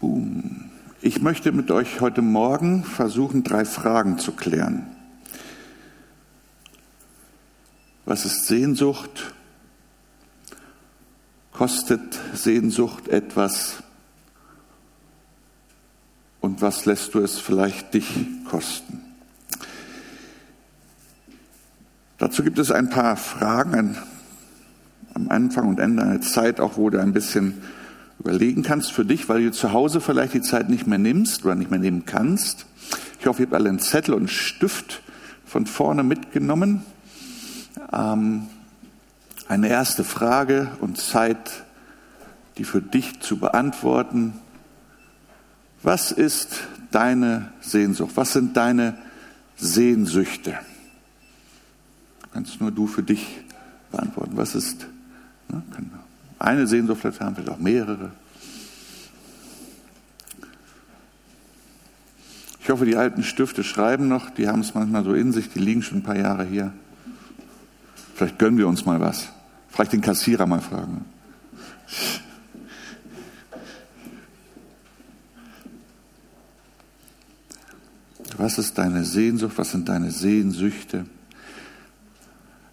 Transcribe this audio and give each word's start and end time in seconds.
Boom. 0.00 0.70
Ich 1.00 1.22
möchte 1.22 1.52
mit 1.52 1.70
euch 1.70 2.02
heute 2.02 2.20
Morgen 2.20 2.84
versuchen, 2.84 3.44
drei 3.44 3.64
Fragen 3.64 4.18
zu 4.18 4.32
klären. 4.32 4.86
Was 8.04 8.26
ist 8.26 8.46
Sehnsucht? 8.46 9.34
Kostet 11.52 12.18
Sehnsucht 12.34 13.08
etwas? 13.08 13.82
Und 16.42 16.60
was 16.60 16.84
lässt 16.84 17.14
du 17.14 17.20
es 17.20 17.38
vielleicht 17.38 17.94
dich 17.94 18.26
kosten? 18.44 19.00
Dazu 22.18 22.42
gibt 22.42 22.58
es 22.58 22.70
ein 22.70 22.90
paar 22.90 23.16
Fragen 23.16 23.96
am 25.14 25.30
Anfang 25.30 25.68
und 25.68 25.80
Ende 25.80 26.02
einer 26.02 26.20
Zeit, 26.20 26.60
auch 26.60 26.76
du 26.90 27.00
ein 27.00 27.14
bisschen 27.14 27.62
überlegen 28.18 28.62
kannst 28.62 28.92
für 28.92 29.04
dich, 29.04 29.28
weil 29.28 29.44
du 29.44 29.52
zu 29.52 29.72
Hause 29.72 30.00
vielleicht 30.00 30.34
die 30.34 30.42
Zeit 30.42 30.68
nicht 30.68 30.86
mehr 30.86 30.98
nimmst 30.98 31.44
oder 31.44 31.54
nicht 31.54 31.70
mehr 31.70 31.80
nehmen 31.80 32.04
kannst. 32.06 32.66
Ich 33.20 33.26
hoffe, 33.26 33.42
ihr 33.42 33.46
habt 33.46 33.54
alle 33.54 33.68
einen 33.68 33.78
Zettel 33.78 34.14
und 34.14 34.20
einen 34.20 34.28
Stift 34.28 35.02
von 35.44 35.66
vorne 35.66 36.02
mitgenommen. 36.02 36.82
Ähm, 37.92 38.46
eine 39.48 39.68
erste 39.68 40.04
Frage 40.04 40.70
und 40.80 40.98
Zeit, 40.98 41.64
die 42.58 42.64
für 42.64 42.82
dich 42.82 43.20
zu 43.20 43.38
beantworten. 43.38 44.34
Was 45.82 46.10
ist 46.10 46.64
deine 46.90 47.52
Sehnsucht? 47.60 48.12
Was 48.16 48.32
sind 48.32 48.56
deine 48.56 48.98
Sehnsüchte? 49.56 50.58
Kannst 52.32 52.60
nur 52.60 52.70
du 52.70 52.86
für 52.86 53.02
dich 53.02 53.40
beantworten. 53.92 54.32
Was 54.36 54.54
ist 54.54 54.86
ne, 55.48 55.62
eine 56.38 56.66
Sehnsucht 56.66 57.00
vielleicht 57.00 57.20
haben, 57.20 57.34
vielleicht 57.34 57.50
auch 57.50 57.58
mehrere? 57.58 58.12
Ich 62.60 62.70
hoffe, 62.70 62.84
die 62.84 62.96
alten 62.96 63.22
Stifte 63.22 63.62
schreiben 63.62 64.08
noch, 64.08 64.28
die 64.30 64.48
haben 64.48 64.60
es 64.60 64.74
manchmal 64.74 65.04
so 65.04 65.14
in 65.14 65.30
sich, 65.30 65.50
die 65.50 65.60
liegen 65.60 65.82
schon 65.82 65.98
ein 65.98 66.02
paar 66.02 66.18
Jahre 66.18 66.44
hier. 66.44 66.72
Vielleicht 68.16 68.38
gönnen 68.38 68.58
wir 68.58 68.66
uns 68.66 68.84
mal 68.84 69.00
was. 69.00 69.28
Vielleicht 69.68 69.92
den 69.92 70.00
Kassierer 70.00 70.46
mal 70.46 70.60
fragen. 70.60 71.04
Was 78.36 78.58
ist 78.58 78.76
deine 78.78 79.04
Sehnsucht? 79.04 79.56
Was 79.58 79.70
sind 79.70 79.88
deine 79.88 80.10
Sehnsüchte? 80.10 81.06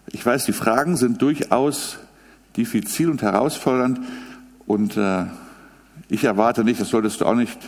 Ich 0.06 0.24
weiß, 0.24 0.44
die 0.46 0.52
Fragen 0.52 0.96
sind 0.96 1.22
durchaus 1.22 1.98
diffizil 2.56 3.10
und 3.10 3.22
herausfordernd 3.22 4.00
und 4.66 4.96
äh, 4.96 5.24
ich 6.08 6.24
erwarte 6.24 6.64
nicht, 6.64 6.80
das 6.80 6.88
solltest 6.88 7.20
du 7.20 7.26
auch 7.26 7.34
nicht 7.34 7.58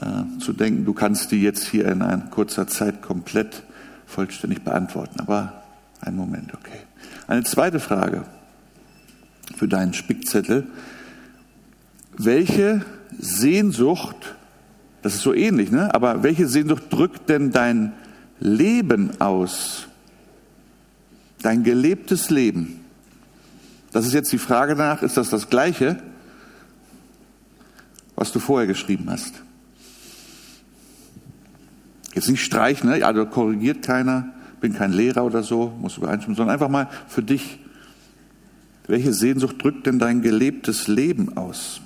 äh, 0.00 0.38
zu 0.40 0.52
denken, 0.52 0.84
du 0.84 0.92
kannst 0.92 1.32
die 1.32 1.42
jetzt 1.42 1.66
hier 1.66 1.86
in 1.86 2.02
einer 2.02 2.18
kurzer 2.30 2.66
Zeit 2.66 3.02
komplett 3.02 3.62
vollständig 4.06 4.62
beantworten. 4.62 5.20
Aber 5.20 5.62
einen 6.00 6.16
Moment, 6.16 6.54
okay. 6.54 6.78
Eine 7.26 7.44
zweite 7.44 7.80
Frage 7.80 8.24
für 9.56 9.68
deinen 9.68 9.92
Spickzettel. 9.92 10.66
Welche 12.16 12.84
Sehnsucht, 13.18 14.34
das 15.02 15.14
ist 15.14 15.22
so 15.22 15.34
ähnlich, 15.34 15.70
ne? 15.70 15.94
aber 15.94 16.22
welche 16.22 16.46
Sehnsucht 16.46 16.84
drückt 16.90 17.28
denn 17.28 17.50
dein 17.50 17.92
Leben 18.40 19.20
aus? 19.20 19.86
Dein 21.42 21.62
gelebtes 21.62 22.30
Leben. 22.30 22.80
Das 23.98 24.06
ist 24.06 24.12
jetzt 24.12 24.30
die 24.30 24.38
Frage 24.38 24.76
nach, 24.76 25.02
ist 25.02 25.16
das 25.16 25.28
das 25.28 25.50
Gleiche, 25.50 26.00
was 28.14 28.30
du 28.30 28.38
vorher 28.38 28.68
geschrieben 28.68 29.10
hast? 29.10 29.42
Jetzt 32.14 32.28
nicht 32.28 32.44
streichen, 32.44 32.90
ne? 32.90 33.04
also 33.04 33.26
korrigiert 33.26 33.84
keiner 33.84 34.32
bin 34.60 34.72
kein 34.72 34.92
Lehrer 34.92 35.24
oder 35.24 35.42
so, 35.42 35.72
muss 35.80 35.96
übereinstimmen, 35.96 36.36
sondern 36.36 36.54
einfach 36.54 36.68
mal 36.68 36.88
für 37.08 37.24
dich, 37.24 37.58
welche 38.86 39.12
Sehnsucht 39.12 39.60
drückt 39.60 39.88
denn 39.88 39.98
dein 39.98 40.22
gelebtes 40.22 40.86
Leben 40.86 41.36
aus? 41.36 41.80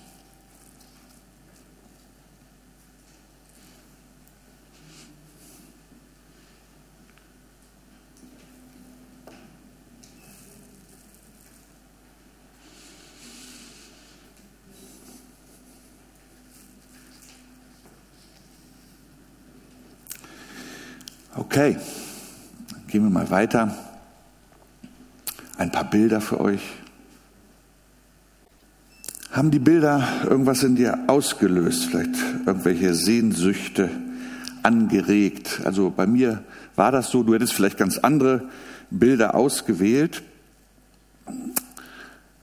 Okay. 21.34 21.78
Gehen 22.88 23.04
wir 23.04 23.10
mal 23.10 23.30
weiter. 23.30 23.74
Ein 25.56 25.72
paar 25.72 25.88
Bilder 25.88 26.20
für 26.20 26.38
euch. 26.38 26.60
Haben 29.30 29.50
die 29.50 29.58
Bilder 29.58 30.06
irgendwas 30.28 30.62
in 30.62 30.76
dir 30.76 31.04
ausgelöst? 31.06 31.86
Vielleicht 31.86 32.16
irgendwelche 32.44 32.94
Sehnsüchte 32.94 33.88
angeregt? 34.62 35.62
Also 35.64 35.88
bei 35.88 36.06
mir 36.06 36.44
war 36.76 36.92
das 36.92 37.10
so, 37.10 37.22
du 37.22 37.32
hättest 37.32 37.54
vielleicht 37.54 37.78
ganz 37.78 37.96
andere 37.96 38.50
Bilder 38.90 39.34
ausgewählt. 39.34 40.22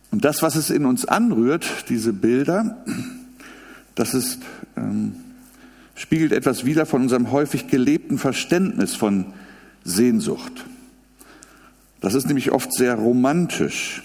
Und 0.10 0.26
das, 0.26 0.42
was 0.42 0.56
es 0.56 0.72
in 0.72 0.88
uns 0.88 1.06
anrührt, 1.06 1.90
diese 1.90 2.12
Bilder, 2.12 2.84
das 3.94 4.16
ist, 4.16 4.40
spiegelt 6.10 6.32
etwas 6.32 6.66
wider 6.66 6.88
von 6.88 7.04
unserem 7.04 7.30
häufig 7.30 7.68
gelebten 7.68 8.18
Verständnis 8.18 8.96
von 8.96 9.32
Sehnsucht. 9.84 10.66
Das 12.02 12.16
ist 12.16 12.26
nämlich 12.26 12.52
oft 12.52 12.74
sehr 12.74 12.96
romantisch 12.96 14.02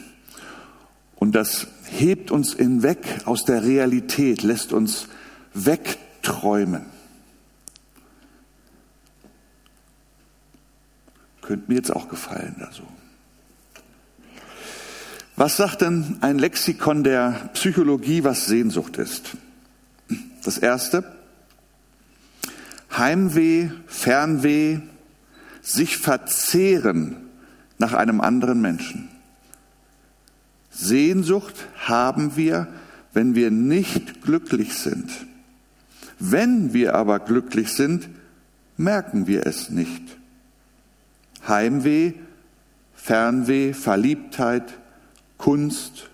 und 1.16 1.34
das 1.34 1.66
hebt 1.88 2.30
uns 2.30 2.56
hinweg 2.56 2.98
aus 3.24 3.46
der 3.46 3.64
Realität, 3.64 4.42
lässt 4.42 4.74
uns 4.74 5.08
wegträumen. 5.54 6.84
Könnte 11.40 11.64
mir 11.68 11.76
jetzt 11.76 11.96
auch 11.96 12.10
gefallen 12.10 12.56
da 12.58 12.70
so. 12.70 12.82
Was 15.36 15.56
sagt 15.56 15.80
denn 15.80 16.18
ein 16.20 16.38
Lexikon 16.38 17.02
der 17.02 17.48
Psychologie, 17.54 18.24
was 18.24 18.44
Sehnsucht 18.44 18.98
ist? 18.98 19.38
Das 20.44 20.58
erste, 20.58 21.23
Heimweh, 22.96 23.70
Fernweh, 23.86 24.80
sich 25.62 25.96
verzehren 25.96 27.16
nach 27.78 27.92
einem 27.92 28.20
anderen 28.20 28.60
Menschen. 28.60 29.08
Sehnsucht 30.70 31.54
haben 31.76 32.36
wir, 32.36 32.68
wenn 33.12 33.34
wir 33.34 33.50
nicht 33.50 34.22
glücklich 34.22 34.74
sind. 34.74 35.10
Wenn 36.18 36.72
wir 36.72 36.94
aber 36.94 37.20
glücklich 37.20 37.72
sind, 37.72 38.08
merken 38.76 39.26
wir 39.26 39.46
es 39.46 39.70
nicht. 39.70 40.02
Heimweh, 41.46 42.14
Fernweh, 42.94 43.72
Verliebtheit, 43.72 44.74
Kunst, 45.38 46.08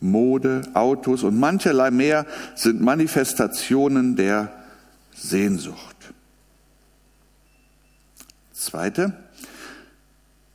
Mode, 0.00 0.62
Autos 0.74 1.22
und 1.22 1.38
mancherlei 1.38 1.90
mehr 1.90 2.26
sind 2.54 2.80
Manifestationen 2.80 4.16
der 4.16 4.52
Sehnsucht. 5.14 5.95
Zweite, 8.66 9.12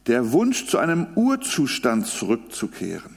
der 0.07 0.31
Wunsch 0.31 0.67
zu 0.67 0.77
einem 0.77 1.07
Urzustand 1.16 2.07
zurückzukehren. 2.07 3.16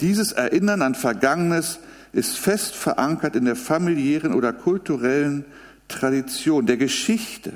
Dieses 0.00 0.32
Erinnern 0.32 0.82
an 0.82 0.94
Vergangenes 0.94 1.78
ist 2.12 2.36
fest 2.36 2.74
verankert 2.74 3.36
in 3.36 3.46
der 3.46 3.56
familiären 3.56 4.34
oder 4.34 4.52
kulturellen 4.52 5.44
Tradition, 5.88 6.66
der 6.66 6.76
Geschichte 6.76 7.52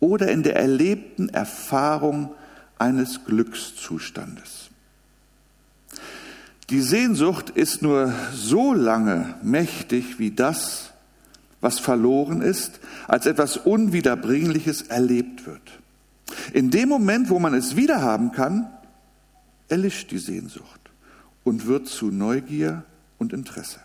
oder 0.00 0.30
in 0.30 0.42
der 0.42 0.56
erlebten 0.56 1.28
Erfahrung 1.28 2.34
eines 2.78 3.24
Glückszustandes. 3.24 4.70
Die 6.70 6.80
Sehnsucht 6.80 7.50
ist 7.50 7.82
nur 7.82 8.14
so 8.32 8.72
lange 8.72 9.34
mächtig 9.42 10.18
wie 10.18 10.30
das, 10.30 10.90
was 11.60 11.78
verloren 11.78 12.40
ist, 12.40 12.80
als 13.06 13.26
etwas 13.26 13.56
Unwiederbringliches 13.56 14.82
erlebt 14.82 15.46
wird. 15.46 15.81
In 16.52 16.70
dem 16.70 16.90
Moment, 16.90 17.30
wo 17.30 17.38
man 17.38 17.54
es 17.54 17.76
wiederhaben 17.76 18.30
kann, 18.30 18.68
erlischt 19.68 20.10
die 20.10 20.18
Sehnsucht 20.18 20.90
und 21.44 21.66
wird 21.66 21.88
zu 21.88 22.10
Neugier 22.10 22.84
und 23.18 23.32
Interesse. 23.32 23.80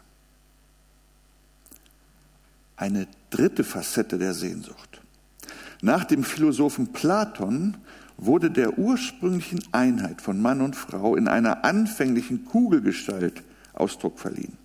Eine 2.76 3.08
dritte 3.30 3.64
Facette 3.64 4.18
der 4.18 4.34
Sehnsucht. 4.34 5.02
Nach 5.82 6.04
dem 6.04 6.26
Philosophen 6.26 6.92
Platon 6.92 7.78
wurde 8.18 8.52
der 8.52 8.78
ursprünglichen 8.78 9.64
Einheit 9.72 10.22
von 10.22 10.42
Mann 10.42 10.60
und 10.60 10.76
Frau 10.76 11.16
in 11.16 11.30
einer 11.30 11.64
anfänglichen 11.64 12.44
Kugelgestalt 12.44 13.44
Ausdruck 13.74 14.20
verliehen. 14.20 14.58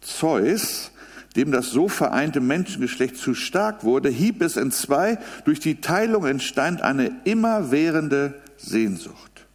Zeus 0.00 0.92
dem 1.32 1.50
das 1.52 1.70
so 1.70 1.88
vereinte 1.88 2.40
Menschengeschlecht 2.40 3.16
zu 3.16 3.34
stark 3.34 3.84
wurde, 3.84 4.08
hieb 4.08 4.42
es 4.42 4.56
in 4.56 4.70
zwei. 4.70 5.18
Durch 5.44 5.60
die 5.60 5.80
Teilung 5.80 6.26
entstand 6.26 6.82
eine 6.82 7.10
immerwährende 7.24 8.34
Sehnsucht. 8.56 9.46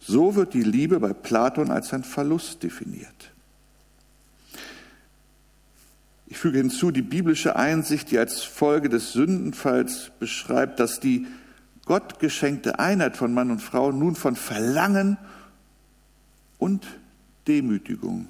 So 0.00 0.34
wird 0.34 0.54
die 0.54 0.62
Liebe 0.62 1.00
bei 1.00 1.12
Platon 1.12 1.70
als 1.70 1.92
ein 1.92 2.04
Verlust 2.04 2.62
definiert. 2.62 3.32
Ich 6.26 6.38
füge 6.38 6.58
hinzu 6.58 6.90
die 6.90 7.02
biblische 7.02 7.56
Einsicht, 7.56 8.10
die 8.10 8.18
als 8.18 8.42
Folge 8.42 8.88
des 8.88 9.12
Sündenfalls 9.12 10.12
beschreibt, 10.18 10.78
dass 10.78 11.00
die 11.00 11.26
Gott 11.86 12.20
geschenkte 12.20 12.78
Einheit 12.78 13.16
von 13.16 13.34
Mann 13.34 13.50
und 13.50 13.60
Frau 13.60 13.90
nun 13.90 14.14
von 14.14 14.36
Verlangen 14.36 15.18
und 16.58 16.86
Demütigung 17.48 18.28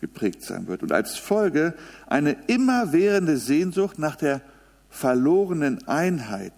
geprägt 0.00 0.42
sein 0.42 0.66
wird 0.66 0.82
und 0.82 0.92
als 0.92 1.16
Folge 1.16 1.74
eine 2.06 2.36
immerwährende 2.46 3.36
Sehnsucht 3.36 3.98
nach 3.98 4.16
der 4.16 4.40
verlorenen 4.88 5.86
Einheit 5.86 6.54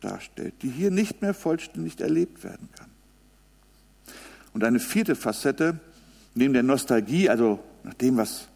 darstellt, 0.00 0.54
die 0.62 0.68
hier 0.68 0.90
nicht 0.90 1.22
mehr 1.22 1.34
vollständig 1.34 2.00
erlebt 2.00 2.44
werden 2.44 2.68
kann. 2.76 2.88
Und 4.52 4.62
eine 4.62 4.78
vierte 4.78 5.16
Facette, 5.16 5.80
neben 6.34 6.52
der 6.52 6.62
Nostalgie, 6.62 7.28
also 7.28 7.60
nach 7.82 7.94
dem, 7.94 8.16
was 8.16 8.48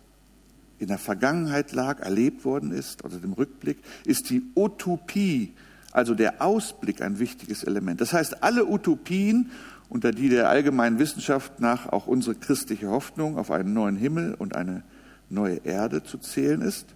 in 0.78 0.88
der 0.88 0.98
Vergangenheit 0.98 1.72
lag, 1.72 2.00
erlebt 2.00 2.44
worden 2.44 2.70
ist, 2.70 3.04
oder 3.04 3.16
dem 3.16 3.32
Rückblick, 3.32 3.78
ist 4.04 4.30
die 4.30 4.42
Utopie, 4.54 5.54
also 5.92 6.14
der 6.14 6.40
Ausblick 6.40 7.02
ein 7.02 7.18
wichtiges 7.18 7.64
Element. 7.64 8.00
Das 8.00 8.12
heißt, 8.12 8.42
alle 8.42 8.66
Utopien, 8.66 9.50
unter 9.88 10.12
die 10.12 10.28
der 10.28 10.48
allgemeinen 10.48 10.98
Wissenschaft 10.98 11.60
nach 11.60 11.86
auch 11.88 12.06
unsere 12.06 12.34
christliche 12.34 12.88
Hoffnung 12.88 13.38
auf 13.38 13.50
einen 13.50 13.72
neuen 13.72 13.96
Himmel 13.96 14.34
und 14.34 14.54
eine 14.54 14.82
neue 15.30 15.56
Erde 15.64 16.02
zu 16.02 16.18
zählen 16.18 16.60
ist, 16.60 16.86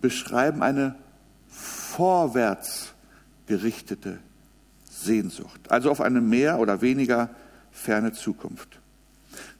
beschreiben 0.00 0.62
eine 0.62 0.96
vorwärts 1.48 2.92
gerichtete 3.46 4.18
Sehnsucht, 4.90 5.70
also 5.70 5.90
auf 5.90 6.00
eine 6.00 6.20
mehr 6.20 6.58
oder 6.58 6.80
weniger 6.80 7.30
ferne 7.70 8.12
Zukunft. 8.12 8.80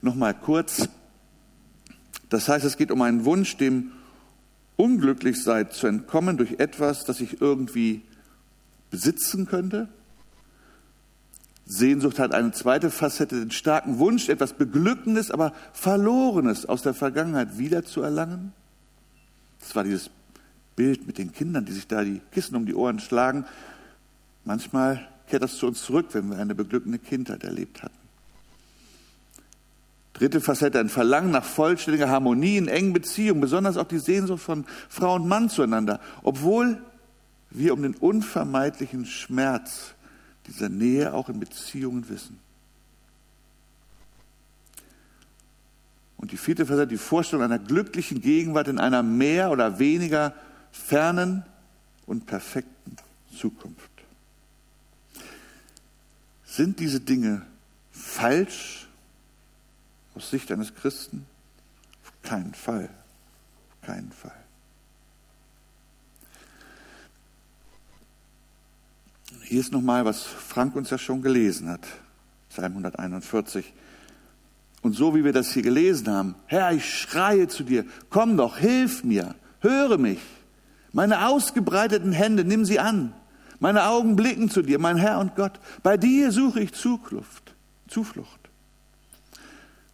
Nochmal 0.02 0.34
kurz, 0.34 0.88
das 2.28 2.48
heißt, 2.48 2.64
es 2.64 2.76
geht 2.76 2.90
um 2.90 3.02
einen 3.02 3.24
Wunsch, 3.24 3.56
dem 3.56 3.92
Unglücklichsein 4.76 5.70
zu 5.70 5.86
entkommen 5.86 6.36
durch 6.36 6.58
etwas, 6.58 7.04
das 7.04 7.20
ich 7.20 7.40
irgendwie 7.40 8.02
besitzen 8.90 9.46
könnte. 9.46 9.88
Sehnsucht 11.66 12.20
hat 12.20 12.32
eine 12.32 12.52
zweite 12.52 12.90
Facette, 12.90 13.40
den 13.40 13.50
starken 13.50 13.98
Wunsch, 13.98 14.28
etwas 14.28 14.52
Beglückendes, 14.52 15.32
aber 15.32 15.52
Verlorenes 15.72 16.64
aus 16.64 16.82
der 16.82 16.94
Vergangenheit 16.94 17.58
wiederzuerlangen. 17.58 18.52
Das 19.58 19.74
war 19.74 19.82
dieses 19.82 20.10
Bild 20.76 21.08
mit 21.08 21.18
den 21.18 21.32
Kindern, 21.32 21.64
die 21.64 21.72
sich 21.72 21.88
da 21.88 22.04
die 22.04 22.20
Kissen 22.30 22.54
um 22.54 22.66
die 22.66 22.74
Ohren 22.74 23.00
schlagen. 23.00 23.44
Manchmal 24.44 25.08
kehrt 25.28 25.42
das 25.42 25.56
zu 25.56 25.66
uns 25.66 25.82
zurück, 25.82 26.06
wenn 26.12 26.30
wir 26.30 26.38
eine 26.38 26.54
beglückende 26.54 27.00
Kindheit 27.00 27.42
erlebt 27.42 27.82
hatten. 27.82 27.96
Dritte 30.12 30.40
Facette, 30.40 30.78
ein 30.78 30.88
Verlangen 30.88 31.32
nach 31.32 31.44
vollständiger 31.44 32.08
Harmonie 32.08 32.58
in 32.58 32.68
engen 32.68 32.92
Beziehungen, 32.92 33.40
besonders 33.40 33.76
auch 33.76 33.88
die 33.88 33.98
Sehnsucht 33.98 34.42
von 34.42 34.64
Frau 34.88 35.16
und 35.16 35.26
Mann 35.26 35.50
zueinander, 35.50 36.00
obwohl 36.22 36.78
wir 37.50 37.74
um 37.74 37.82
den 37.82 37.94
unvermeidlichen 37.94 39.04
Schmerz 39.04 39.95
dieser 40.46 40.68
Nähe 40.68 41.12
auch 41.12 41.28
in 41.28 41.40
Beziehungen 41.40 42.08
wissen. 42.08 42.38
Und 46.16 46.32
die 46.32 46.36
vierte 46.36 46.66
Facette, 46.66 46.88
die 46.88 46.96
Vorstellung 46.96 47.44
einer 47.44 47.58
glücklichen 47.58 48.20
Gegenwart 48.20 48.68
in 48.68 48.78
einer 48.78 49.02
mehr 49.02 49.50
oder 49.50 49.78
weniger 49.78 50.34
fernen 50.72 51.44
und 52.06 52.26
perfekten 52.26 52.96
Zukunft. 53.36 53.90
Sind 56.44 56.80
diese 56.80 57.00
Dinge 57.00 57.42
falsch 57.90 58.88
aus 60.14 60.30
Sicht 60.30 60.50
eines 60.50 60.74
Christen? 60.74 61.26
Auf 62.02 62.12
keinen 62.22 62.54
Fall. 62.54 62.88
Auf 63.70 63.86
keinen 63.86 64.10
Fall. 64.10 64.45
Hier 69.42 69.60
ist 69.60 69.72
nochmal, 69.72 70.04
was 70.04 70.22
Frank 70.22 70.76
uns 70.76 70.90
ja 70.90 70.98
schon 70.98 71.22
gelesen 71.22 71.68
hat. 71.68 71.86
Psalm 72.50 72.72
141. 72.72 73.72
Und 74.82 74.92
so 74.92 75.14
wie 75.14 75.24
wir 75.24 75.32
das 75.32 75.52
hier 75.52 75.62
gelesen 75.62 76.08
haben, 76.08 76.34
Herr, 76.46 76.72
ich 76.72 76.84
schreie 76.84 77.48
zu 77.48 77.64
dir, 77.64 77.84
komm 78.08 78.36
doch, 78.36 78.58
hilf 78.58 79.02
mir, 79.04 79.34
höre 79.60 79.98
mich. 79.98 80.20
Meine 80.92 81.26
ausgebreiteten 81.26 82.12
Hände, 82.12 82.44
nimm 82.44 82.64
sie 82.64 82.78
an. 82.78 83.12
Meine 83.58 83.86
Augen 83.86 84.16
blicken 84.16 84.50
zu 84.50 84.62
dir, 84.62 84.78
mein 84.78 84.96
Herr 84.96 85.18
und 85.18 85.34
Gott. 85.34 85.58
Bei 85.82 85.96
dir 85.96 86.30
suche 86.30 86.60
ich 86.60 86.72
Zuflucht. 86.72 87.54
Zuflucht. 87.88 88.40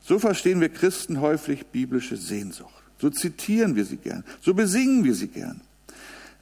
So 0.03 0.19
verstehen 0.19 0.61
wir 0.61 0.69
Christen 0.69 1.21
häufig 1.21 1.67
biblische 1.67 2.17
Sehnsucht. 2.17 2.83
So 3.01 3.11
zitieren 3.11 3.77
wir 3.77 3.85
sie 3.85 3.97
gern. 3.97 4.25
So 4.41 4.53
besingen 4.55 5.05
wir 5.05 5.15
sie 5.15 5.29
gern. 5.29 5.61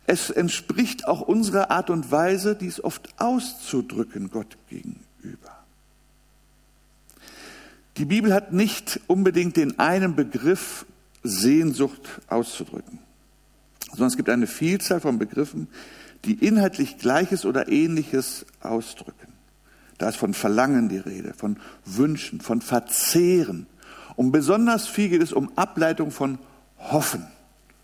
Es 0.06 0.30
entspricht 0.30 1.06
auch 1.06 1.20
unserer 1.20 1.70
Art 1.70 1.90
und 1.90 2.10
Weise, 2.10 2.56
dies 2.56 2.82
oft 2.82 3.08
auszudrücken 3.18 4.30
Gott 4.30 4.56
gegenüber. 4.68 5.60
Die 7.96 8.04
Bibel 8.06 8.32
hat 8.32 8.52
nicht 8.52 9.00
unbedingt 9.06 9.56
den 9.56 9.78
einen 9.78 10.16
Begriff 10.16 10.86
Sehnsucht 11.22 12.20
auszudrücken, 12.28 12.98
sondern 13.90 14.08
es 14.08 14.16
gibt 14.16 14.30
eine 14.30 14.46
Vielzahl 14.46 15.00
von 15.00 15.18
Begriffen, 15.18 15.68
die 16.24 16.34
inhaltlich 16.34 16.98
Gleiches 16.98 17.44
oder 17.44 17.68
Ähnliches 17.68 18.46
ausdrücken. 18.60 19.32
Da 19.98 20.08
ist 20.08 20.16
von 20.16 20.32
Verlangen 20.32 20.88
die 20.88 20.98
Rede, 20.98 21.34
von 21.34 21.58
Wünschen, 21.84 22.40
von 22.40 22.62
Verzehren. 22.62 23.66
Und 24.16 24.32
besonders 24.32 24.88
viel 24.88 25.10
geht 25.10 25.22
es 25.22 25.32
um 25.32 25.52
Ableitung 25.56 26.10
von 26.10 26.38
Hoffen, 26.78 27.26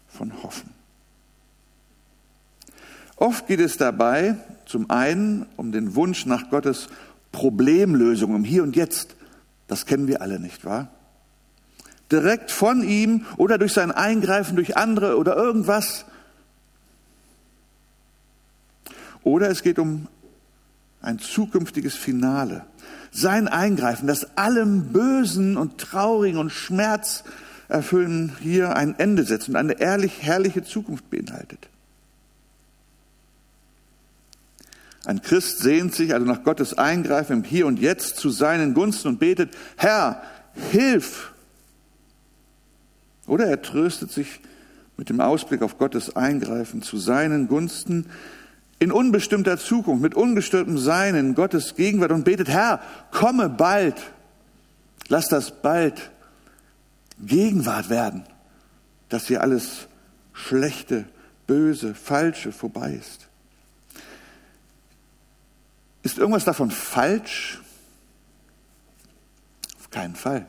von 0.09 0.43
Hoffen. 0.43 0.76
Oft 3.17 3.47
geht 3.47 3.61
es 3.61 3.79
dabei 3.79 4.37
zum 4.67 4.91
einen 4.91 5.47
um 5.57 5.73
den 5.73 5.95
Wunsch 5.95 6.27
nach 6.27 6.51
Gottes 6.51 6.89
Problemlösung, 7.33 8.35
um 8.35 8.45
hier 8.45 8.63
und 8.63 8.77
jetzt. 8.77 9.17
Das 9.69 9.87
kennen 9.87 10.07
wir 10.07 10.21
alle, 10.21 10.39
nicht 10.39 10.65
wahr? 10.65 10.89
Direkt 12.13 12.51
von 12.51 12.83
ihm 12.83 13.25
oder 13.37 13.59
durch 13.59 13.73
sein 13.73 13.91
Eingreifen 13.91 14.55
durch 14.55 14.77
andere 14.77 15.17
oder 15.17 15.35
irgendwas. 15.35 16.05
Oder 19.23 19.51
es 19.51 19.63
geht 19.63 19.79
um 19.79 20.07
ein 21.01 21.19
zukünftiges 21.19 21.95
Finale. 21.95 22.65
Sein 23.11 23.49
Eingreifen, 23.49 24.07
das 24.07 24.37
allem 24.37 24.93
Bösen 24.93 25.57
und 25.57 25.79
Traurigen 25.79 26.39
und 26.39 26.51
Schmerz 26.51 27.25
erfüllen 27.69 28.37
hier 28.41 28.77
ein 28.77 28.97
Ende 28.99 29.25
setzt 29.25 29.49
und 29.49 29.57
eine 29.57 29.81
ehrlich 29.81 30.23
herrliche 30.23 30.63
Zukunft 30.63 31.11
beinhaltet. 31.11 31.69
Ein 35.07 35.23
Christ 35.23 35.61
sehnt 35.61 35.95
sich 35.95 36.13
also 36.13 36.27
nach 36.27 36.43
Gottes 36.43 36.77
Eingreifen 36.77 37.39
im 37.39 37.45
Hier 37.45 37.69
und 37.69 37.79
Jetzt 37.79 38.17
zu 38.17 38.29
seinen 38.29 38.75
Gunsten 38.75 39.09
und 39.09 39.21
betet, 39.21 39.57
Herr, 39.77 40.21
hilf! 40.73 41.33
Oder 43.29 43.47
er 43.47 43.63
tröstet 43.63 44.11
sich 44.11 44.41
mit 44.97 45.09
dem 45.09 45.21
Ausblick 45.21 45.63
auf 45.63 45.79
Gottes 45.79 46.17
Eingreifen 46.17 46.83
zu 46.83 46.97
seinen 46.97 47.47
Gunsten 47.47 48.07
in 48.81 48.91
unbestimmter 48.91 49.59
Zukunft, 49.59 50.03
mit 50.03 50.17
ungestörtem 50.17 50.77
Sein 50.77 51.15
in 51.15 51.35
Gottes 51.37 51.77
Gegenwart 51.77 52.11
und 52.11 52.25
betet, 52.25 52.49
Herr, 52.49 52.81
komme 53.13 53.49
bald. 53.49 54.03
Lass 55.09 55.29
das 55.29 55.63
bald 55.63 56.11
Gegenwart 57.21 57.91
werden, 57.91 58.25
dass 59.09 59.29
hier 59.29 59.41
alles 59.41 59.87
Schlechte, 60.33 61.05
Böse, 61.47 61.95
Falsche 61.95 62.51
vorbei 62.51 62.99
ist. 62.99 63.26
Ist 66.07 66.19
irgendwas 66.19 66.45
davon 66.45 66.71
falsch? 66.71 67.61
Auf 69.81 69.91
keinen 69.91 70.15
Fall. 70.15 70.47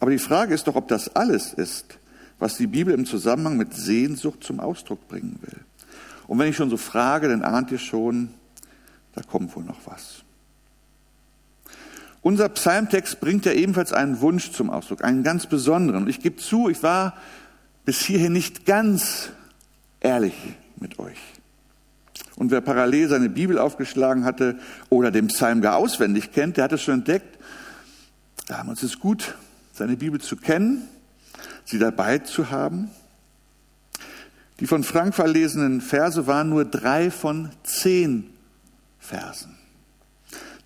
Aber 0.00 0.10
die 0.10 0.18
Frage 0.18 0.54
ist 0.54 0.66
doch, 0.66 0.76
ob 0.76 0.88
das 0.88 1.14
alles 1.14 1.52
ist, 1.52 1.98
was 2.38 2.56
die 2.56 2.68
Bibel 2.68 2.94
im 2.94 3.04
Zusammenhang 3.04 3.58
mit 3.58 3.74
Sehnsucht 3.74 4.42
zum 4.42 4.60
Ausdruck 4.60 5.08
bringen 5.08 5.40
will. 5.42 5.60
Und 6.26 6.38
wenn 6.38 6.48
ich 6.48 6.56
schon 6.56 6.70
so 6.70 6.78
frage, 6.78 7.28
dann 7.28 7.42
ahnt 7.42 7.70
ihr 7.70 7.76
schon, 7.76 8.32
da 9.14 9.20
kommt 9.20 9.54
wohl 9.54 9.64
noch 9.64 9.80
was. 9.84 10.24
Unser 12.22 12.48
Psalmtext 12.48 13.20
bringt 13.20 13.44
ja 13.44 13.52
ebenfalls 13.52 13.92
einen 13.92 14.22
Wunsch 14.22 14.52
zum 14.52 14.70
Ausdruck, 14.70 15.04
einen 15.04 15.22
ganz 15.22 15.44
besonderen. 15.44 16.04
Und 16.04 16.08
ich 16.08 16.20
gebe 16.20 16.36
zu, 16.36 16.70
ich 16.70 16.82
war 16.82 17.14
bis 17.84 18.00
hierhin 18.00 18.32
nicht 18.32 18.64
ganz 18.64 19.28
ehrlich 20.00 20.34
mit 20.80 20.98
euch. 20.98 21.18
Und 22.38 22.52
wer 22.52 22.60
parallel 22.60 23.08
seine 23.08 23.28
Bibel 23.28 23.58
aufgeschlagen 23.58 24.24
hatte 24.24 24.60
oder 24.90 25.10
den 25.10 25.26
Psalm 25.26 25.60
gar 25.60 25.74
auswendig 25.74 26.30
kennt, 26.30 26.56
der 26.56 26.64
hat 26.64 26.72
es 26.72 26.80
schon 26.80 26.94
entdeckt. 26.94 27.36
Da 28.46 28.58
haben 28.58 28.68
wir 28.68 28.70
uns 28.70 28.84
es 28.84 29.00
gut 29.00 29.34
seine 29.72 29.96
Bibel 29.96 30.20
zu 30.20 30.36
kennen, 30.36 30.88
sie 31.64 31.80
dabei 31.80 32.18
zu 32.18 32.50
haben. 32.50 32.90
Die 34.60 34.68
von 34.68 34.84
Frank 34.84 35.16
verlesenen 35.16 35.80
Verse 35.80 36.28
waren 36.28 36.48
nur 36.48 36.64
drei 36.64 37.10
von 37.10 37.50
zehn 37.64 38.30
Versen. 39.00 39.56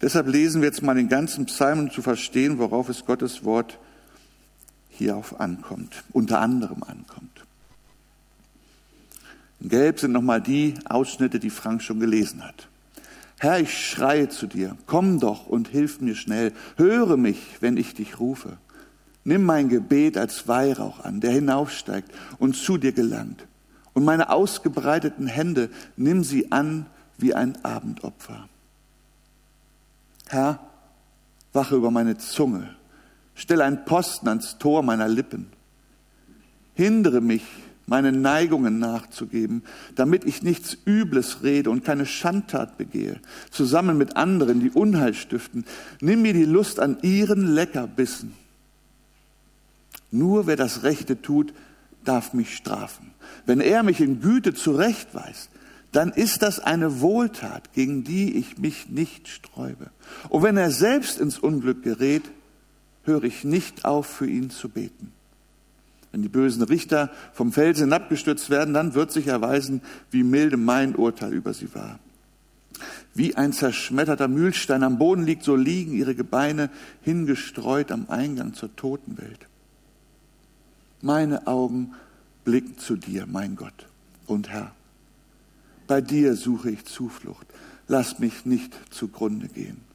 Deshalb 0.02 0.26
lesen 0.28 0.60
wir 0.60 0.68
jetzt 0.68 0.82
mal 0.82 0.94
den 0.94 1.08
ganzen 1.08 1.46
Psalm, 1.46 1.78
um 1.78 1.90
zu 1.90 2.02
verstehen, 2.02 2.58
worauf 2.58 2.90
es 2.90 3.06
Gottes 3.06 3.44
Wort 3.44 3.78
hierauf 4.90 5.40
ankommt, 5.40 6.04
unter 6.12 6.40
anderem 6.40 6.82
ankommt. 6.82 7.31
Gelb 9.62 10.00
sind 10.00 10.12
nochmal 10.12 10.40
die 10.40 10.74
Ausschnitte, 10.88 11.38
die 11.38 11.50
Frank 11.50 11.82
schon 11.82 12.00
gelesen 12.00 12.42
hat. 12.44 12.68
Herr, 13.38 13.60
ich 13.60 13.76
schreie 13.76 14.28
zu 14.28 14.46
dir, 14.46 14.76
komm 14.86 15.18
doch 15.18 15.46
und 15.46 15.68
hilf 15.68 16.00
mir 16.00 16.14
schnell, 16.14 16.52
höre 16.76 17.16
mich, 17.16 17.38
wenn 17.60 17.76
ich 17.76 17.94
dich 17.94 18.20
rufe. 18.20 18.56
Nimm 19.24 19.44
mein 19.44 19.68
Gebet 19.68 20.18
als 20.18 20.48
Weihrauch 20.48 21.00
an, 21.00 21.20
der 21.20 21.32
hinaufsteigt 21.32 22.10
und 22.38 22.56
zu 22.56 22.76
dir 22.76 22.92
gelangt. 22.92 23.46
Und 23.94 24.04
meine 24.04 24.30
ausgebreiteten 24.30 25.26
Hände, 25.26 25.70
nimm 25.96 26.24
sie 26.24 26.50
an 26.50 26.86
wie 27.18 27.34
ein 27.34 27.62
Abendopfer. 27.64 28.48
Herr, 30.28 30.60
wache 31.52 31.76
über 31.76 31.90
meine 31.90 32.18
Zunge, 32.18 32.74
stell 33.34 33.60
einen 33.60 33.84
Posten 33.84 34.28
ans 34.28 34.58
Tor 34.58 34.82
meiner 34.82 35.08
Lippen. 35.08 35.48
Hindere 36.74 37.20
mich, 37.20 37.44
meinen 37.92 38.22
Neigungen 38.22 38.78
nachzugeben, 38.78 39.62
damit 39.96 40.24
ich 40.24 40.42
nichts 40.42 40.78
Übles 40.86 41.42
rede 41.42 41.68
und 41.68 41.84
keine 41.84 42.06
Schandtat 42.06 42.78
begehe, 42.78 43.20
zusammen 43.50 43.98
mit 43.98 44.16
anderen, 44.16 44.60
die 44.60 44.70
Unheil 44.70 45.12
stiften. 45.12 45.66
Nimm 46.00 46.22
mir 46.22 46.32
die 46.32 46.46
Lust 46.46 46.80
an 46.80 46.96
ihren 47.02 47.54
Leckerbissen. 47.54 48.32
Nur 50.10 50.46
wer 50.46 50.56
das 50.56 50.84
Rechte 50.84 51.20
tut, 51.20 51.52
darf 52.02 52.32
mich 52.32 52.56
strafen. 52.56 53.10
Wenn 53.44 53.60
er 53.60 53.82
mich 53.82 54.00
in 54.00 54.22
Güte 54.22 54.54
zurechtweist, 54.54 55.50
dann 55.92 56.12
ist 56.12 56.40
das 56.40 56.60
eine 56.60 57.02
Wohltat, 57.02 57.74
gegen 57.74 58.04
die 58.04 58.38
ich 58.38 58.56
mich 58.56 58.88
nicht 58.88 59.28
sträube. 59.28 59.90
Und 60.30 60.42
wenn 60.42 60.56
er 60.56 60.70
selbst 60.70 61.20
ins 61.20 61.38
Unglück 61.38 61.82
gerät, 61.82 62.22
höre 63.04 63.24
ich 63.24 63.44
nicht 63.44 63.84
auf, 63.84 64.06
für 64.06 64.26
ihn 64.26 64.48
zu 64.48 64.70
beten. 64.70 65.12
Wenn 66.12 66.22
die 66.22 66.28
bösen 66.28 66.62
Richter 66.62 67.10
vom 67.32 67.52
Felsen 67.52 67.84
hinabgestürzt 67.84 68.50
werden, 68.50 68.74
dann 68.74 68.94
wird 68.94 69.10
sich 69.10 69.26
erweisen, 69.26 69.80
wie 70.10 70.22
milde 70.22 70.58
mein 70.58 70.94
Urteil 70.94 71.32
über 71.32 71.54
sie 71.54 71.74
war. 71.74 71.98
Wie 73.14 73.34
ein 73.34 73.52
zerschmetterter 73.52 74.28
Mühlstein 74.28 74.82
am 74.82 74.98
Boden 74.98 75.24
liegt, 75.24 75.42
so 75.42 75.56
liegen 75.56 75.92
ihre 75.92 76.14
Gebeine 76.14 76.70
hingestreut 77.00 77.90
am 77.90 78.08
Eingang 78.08 78.54
zur 78.54 78.74
Totenwelt. 78.76 79.48
Meine 81.00 81.46
Augen 81.46 81.94
blicken 82.44 82.78
zu 82.78 82.96
dir, 82.96 83.26
mein 83.26 83.56
Gott 83.56 83.86
und 84.26 84.50
Herr. 84.50 84.72
Bei 85.86 86.00
dir 86.00 86.36
suche 86.36 86.70
ich 86.70 86.84
Zuflucht. 86.84 87.46
Lass 87.88 88.18
mich 88.18 88.46
nicht 88.46 88.72
zugrunde 88.90 89.48
gehen. 89.48 89.91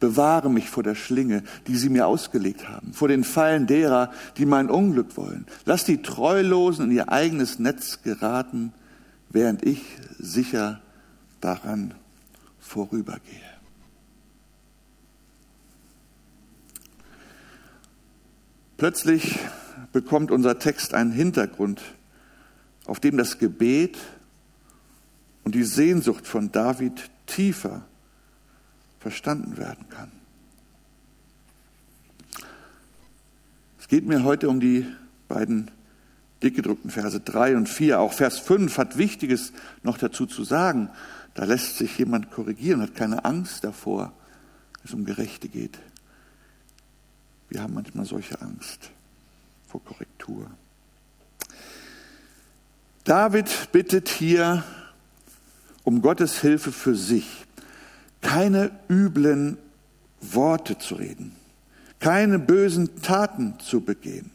Bewahre 0.00 0.50
mich 0.50 0.68
vor 0.68 0.82
der 0.82 0.94
Schlinge, 0.94 1.42
die 1.66 1.76
sie 1.76 1.88
mir 1.88 2.06
ausgelegt 2.06 2.68
haben, 2.68 2.92
vor 2.92 3.08
den 3.08 3.24
Fallen 3.24 3.66
derer, 3.66 4.12
die 4.36 4.46
mein 4.46 4.70
Unglück 4.70 5.16
wollen. 5.16 5.46
Lass 5.64 5.84
die 5.84 6.02
Treulosen 6.02 6.86
in 6.86 6.96
ihr 6.96 7.10
eigenes 7.10 7.58
Netz 7.58 8.02
geraten, 8.02 8.72
während 9.30 9.64
ich 9.64 9.82
sicher 10.18 10.80
daran 11.40 11.94
vorübergehe. 12.58 13.40
Plötzlich 18.76 19.38
bekommt 19.92 20.30
unser 20.30 20.58
Text 20.58 20.92
einen 20.92 21.12
Hintergrund, 21.12 21.80
auf 22.84 23.00
dem 23.00 23.16
das 23.16 23.38
Gebet 23.38 23.96
und 25.44 25.54
die 25.54 25.64
Sehnsucht 25.64 26.26
von 26.26 26.52
David 26.52 27.10
tiefer 27.26 27.82
verstanden 29.06 29.56
werden 29.56 29.88
kann. 29.88 30.10
Es 33.78 33.86
geht 33.86 34.04
mir 34.04 34.24
heute 34.24 34.48
um 34.48 34.58
die 34.58 34.84
beiden 35.28 35.70
dickgedruckten 36.42 36.90
Verse 36.90 37.20
3 37.20 37.56
und 37.56 37.68
4. 37.68 38.00
Auch 38.00 38.12
Vers 38.12 38.40
5 38.40 38.76
hat 38.78 38.98
Wichtiges 38.98 39.52
noch 39.84 39.96
dazu 39.96 40.26
zu 40.26 40.42
sagen. 40.42 40.90
Da 41.34 41.44
lässt 41.44 41.76
sich 41.76 41.96
jemand 41.98 42.32
korrigieren, 42.32 42.82
hat 42.82 42.96
keine 42.96 43.24
Angst 43.24 43.62
davor, 43.62 44.12
wenn 44.78 44.86
es 44.86 44.92
um 44.92 45.04
Gerechte 45.04 45.46
geht. 45.46 45.78
Wir 47.48 47.62
haben 47.62 47.74
manchmal 47.74 48.06
solche 48.06 48.42
Angst 48.42 48.90
vor 49.68 49.84
Korrektur. 49.84 50.50
David 53.04 53.68
bittet 53.70 54.08
hier 54.08 54.64
um 55.84 56.02
Gottes 56.02 56.40
Hilfe 56.40 56.72
für 56.72 56.96
sich 56.96 57.45
keine 58.26 58.72
üblen 58.88 59.56
Worte 60.20 60.76
zu 60.78 60.96
reden, 60.96 61.30
keine 62.00 62.40
bösen 62.40 63.00
Taten 63.00 63.60
zu 63.60 63.82
begehen. 63.82 64.32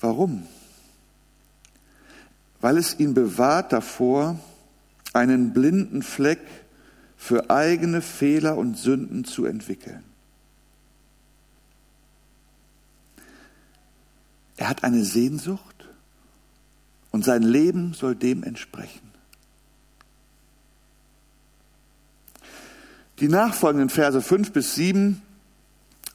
Warum? 0.00 0.48
Weil 2.60 2.76
es 2.76 2.98
ihn 2.98 3.14
bewahrt 3.14 3.72
davor, 3.72 4.36
einen 5.12 5.52
blinden 5.52 6.02
Fleck 6.02 6.40
für 7.16 7.48
eigene 7.48 8.02
Fehler 8.02 8.56
und 8.56 8.76
Sünden 8.76 9.24
zu 9.24 9.44
entwickeln. 9.44 10.02
Er 14.56 14.70
hat 14.70 14.82
eine 14.82 15.04
Sehnsucht 15.04 15.88
und 17.12 17.24
sein 17.24 17.44
Leben 17.44 17.94
soll 17.94 18.16
dem 18.16 18.42
entsprechen. 18.42 19.13
Die 23.20 23.28
nachfolgenden 23.28 23.90
Verse 23.90 24.20
5 24.20 24.52
bis 24.52 24.74
7 24.74 25.22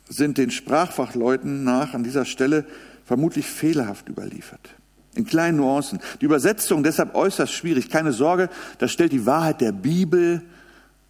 sind 0.09 0.37
den 0.37 0.51
Sprachfachleuten 0.51 1.63
nach 1.63 1.93
an 1.93 2.03
dieser 2.03 2.25
Stelle 2.25 2.65
vermutlich 3.05 3.47
fehlerhaft 3.47 4.09
überliefert. 4.09 4.75
In 5.15 5.25
kleinen 5.25 5.57
Nuancen. 5.57 5.99
Die 6.21 6.25
Übersetzung 6.25 6.83
deshalb 6.83 7.15
äußerst 7.15 7.53
schwierig. 7.53 7.89
Keine 7.89 8.11
Sorge, 8.11 8.49
das 8.77 8.91
stellt 8.91 9.11
die 9.11 9.25
Wahrheit 9.25 9.61
der 9.61 9.71
Bibel, 9.71 10.41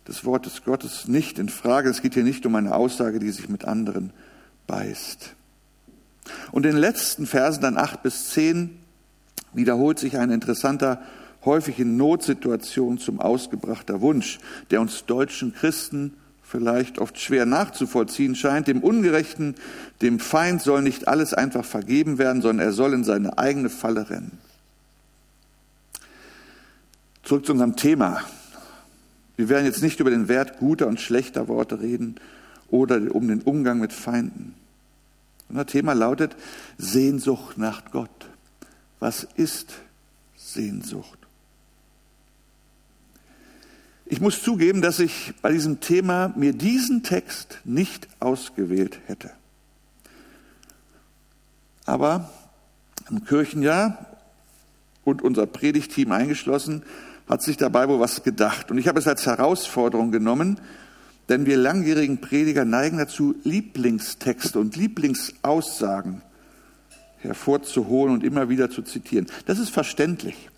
des 0.10 0.25
Wortes 0.25 0.63
Gottes 0.63 1.08
nicht 1.08 1.39
in 1.39 1.50
Frage. 1.50 1.89
Es 1.89 2.01
geht 2.01 2.15
hier 2.15 2.24
nicht 2.24 2.46
um 2.46 2.55
eine 2.55 2.75
Aussage, 2.75 3.19
die 3.19 3.29
sich 3.29 3.48
mit 3.48 3.65
anderen 3.65 4.12
beißt. 4.67 5.36
Und 6.51 6.65
in 6.65 6.74
den 6.74 6.81
letzten 6.81 7.25
Versen, 7.27 7.62
dann 7.62 7.77
8 7.77 8.03
bis 8.03 8.31
10, 8.31 8.77
wiederholt 9.53 10.00
sich 10.00 10.17
ein 10.17 10.31
interessanter 10.31 11.01
häufig 11.46 11.79
in 11.79 11.98
Notsituationen 11.98 13.00
zum 13.00 13.19
ausgebrachter 13.19 14.01
Wunsch, 14.01 14.39
der 14.72 14.81
uns 14.81 15.05
deutschen 15.05 15.53
Christen 15.53 16.13
vielleicht 16.43 16.98
oft 16.98 17.19
schwer 17.19 17.46
nachzuvollziehen 17.46 18.36
scheint. 18.36 18.67
Dem 18.67 18.81
Ungerechten, 18.81 19.55
dem 20.01 20.19
Feind 20.19 20.62
soll 20.62 20.81
nicht 20.81 21.08
alles 21.08 21.34
einfach 21.34 21.63
vergeben 21.63 22.17
werden, 22.17 22.41
sondern 22.41 22.65
er 22.65 22.74
soll 22.74 22.93
in 22.93 23.03
seine 23.03 23.38
eigene 23.38 23.69
Falle 23.69 24.10
rennen. 24.10 24.39
Zurück 27.24 27.46
zu 27.46 27.51
unserem 27.51 27.75
Thema. 27.75 28.22
Wir 29.38 29.50
werden 29.50 29.65
jetzt 29.65 29.84
nicht 29.84 30.00
über 30.00 30.10
den 30.10 30.27
Wert 30.27 30.58
guter 30.58 30.88
und 30.88 31.00
schlechter 31.00 31.48
Worte 31.48 31.79
reden 31.79 32.15
oder 32.69 33.00
um 33.13 33.27
den 33.27 33.41
Umgang 33.41 33.79
mit 33.79 33.93
Feinden. 33.93 34.55
Unser 35.48 35.67
Thema 35.67 35.93
lautet 35.93 36.36
Sehnsucht 36.77 37.58
nach 37.58 37.91
Gott. 37.91 38.10
Was 39.00 39.27
ist 39.36 39.75
Sehnsucht? 40.36 41.18
Ich 44.11 44.19
muss 44.19 44.41
zugeben, 44.41 44.81
dass 44.81 44.99
ich 44.99 45.35
bei 45.43 45.51
diesem 45.51 45.81
Thema 45.81 46.33
mir 46.35 46.53
diesen 46.53 47.03
Text 47.03 47.59
nicht 47.63 48.07
ausgewählt 48.19 48.99
hätte. 49.05 49.29
Aber 51.85 52.27
im 53.11 53.23
Kirchenjahr 53.23 54.17
und 55.03 55.21
unser 55.21 55.45
Predigteam 55.45 56.11
eingeschlossen, 56.11 56.81
hat 57.27 57.43
sich 57.43 57.57
dabei 57.57 57.87
wohl 57.87 57.99
was 57.99 58.23
gedacht. 58.23 58.71
Und 58.71 58.79
ich 58.79 58.87
habe 58.87 58.97
es 58.97 59.07
als 59.07 59.27
Herausforderung 59.27 60.11
genommen, 60.11 60.59
denn 61.29 61.45
wir 61.45 61.57
langjährigen 61.57 62.19
Prediger 62.19 62.65
neigen 62.65 62.97
dazu, 62.97 63.35
Lieblingstexte 63.43 64.59
und 64.59 64.75
Lieblingsaussagen 64.75 66.23
hervorzuholen 67.19 68.15
und 68.15 68.23
immer 68.23 68.49
wieder 68.49 68.71
zu 68.71 68.81
zitieren. 68.81 69.27
Das 69.45 69.59
ist 69.59 69.69
verständlich. 69.69 70.49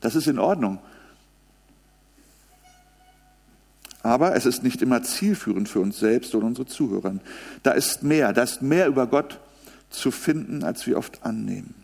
Das 0.00 0.14
ist 0.14 0.28
in 0.28 0.38
Ordnung. 0.38 0.78
Aber 4.02 4.36
es 4.36 4.46
ist 4.46 4.62
nicht 4.62 4.80
immer 4.80 5.02
zielführend 5.02 5.68
für 5.68 5.80
uns 5.80 5.98
selbst 5.98 6.34
oder 6.34 6.46
unsere 6.46 6.66
Zuhörer. 6.66 7.16
Da 7.62 7.72
ist 7.72 8.02
mehr, 8.02 8.32
da 8.32 8.42
ist 8.42 8.62
mehr 8.62 8.86
über 8.86 9.06
Gott 9.06 9.40
zu 9.90 10.10
finden, 10.10 10.62
als 10.62 10.86
wir 10.86 10.96
oft 10.96 11.24
annehmen. 11.24 11.74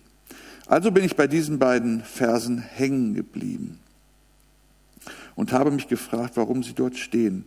Also 0.67 0.91
bin 0.91 1.05
ich 1.05 1.17
bei 1.17 1.27
diesen 1.27 1.59
beiden 1.59 2.03
Versen 2.03 2.59
hängen 2.59 3.15
geblieben 3.15 3.79
und 5.35 5.53
habe 5.53 5.71
mich 5.71 5.89
gefragt, 5.89 6.37
warum 6.37 6.63
sie 6.63 6.73
dort 6.73 6.97
stehen 6.97 7.45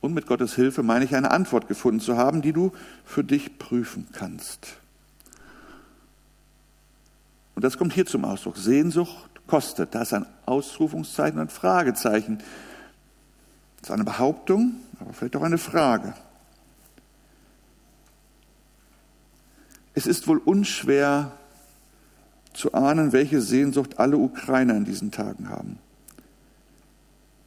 Und 0.00 0.14
mit 0.14 0.26
Gottes 0.26 0.54
Hilfe 0.54 0.82
meine 0.82 1.04
ich 1.04 1.14
eine 1.16 1.30
Antwort 1.30 1.66
gefunden 1.66 2.00
zu 2.00 2.16
haben, 2.16 2.42
die 2.42 2.52
du 2.52 2.72
für 3.04 3.24
dich 3.24 3.58
prüfen 3.58 4.06
kannst. 4.12 4.76
Und 7.56 7.64
das 7.64 7.76
kommt 7.76 7.92
hier 7.92 8.06
zum 8.06 8.24
Ausdruck. 8.24 8.56
Sehnsucht 8.56 9.27
kostet. 9.48 9.94
Da 9.94 10.02
ist 10.02 10.14
ein 10.14 10.26
Ausrufungszeichen 10.46 11.40
und 11.40 11.46
ein 11.46 11.50
Fragezeichen. 11.50 12.38
Das 13.80 13.88
ist 13.88 13.90
eine 13.90 14.04
Behauptung, 14.04 14.74
aber 15.00 15.12
vielleicht 15.12 15.34
auch 15.34 15.42
eine 15.42 15.58
Frage. 15.58 16.14
Es 19.94 20.06
ist 20.06 20.28
wohl 20.28 20.38
unschwer 20.38 21.32
zu 22.52 22.72
ahnen, 22.72 23.12
welche 23.12 23.40
Sehnsucht 23.40 23.98
alle 23.98 24.16
Ukrainer 24.16 24.76
in 24.76 24.84
diesen 24.84 25.10
Tagen 25.10 25.48
haben. 25.48 25.78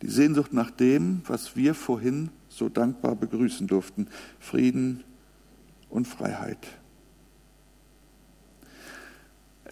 Die 0.01 0.09
Sehnsucht 0.09 0.51
nach 0.51 0.71
dem, 0.71 1.21
was 1.27 1.55
wir 1.55 1.75
vorhin 1.75 2.29
so 2.49 2.69
dankbar 2.69 3.15
begrüßen 3.15 3.67
durften, 3.67 4.07
Frieden 4.39 5.03
und 5.89 6.07
Freiheit. 6.07 6.57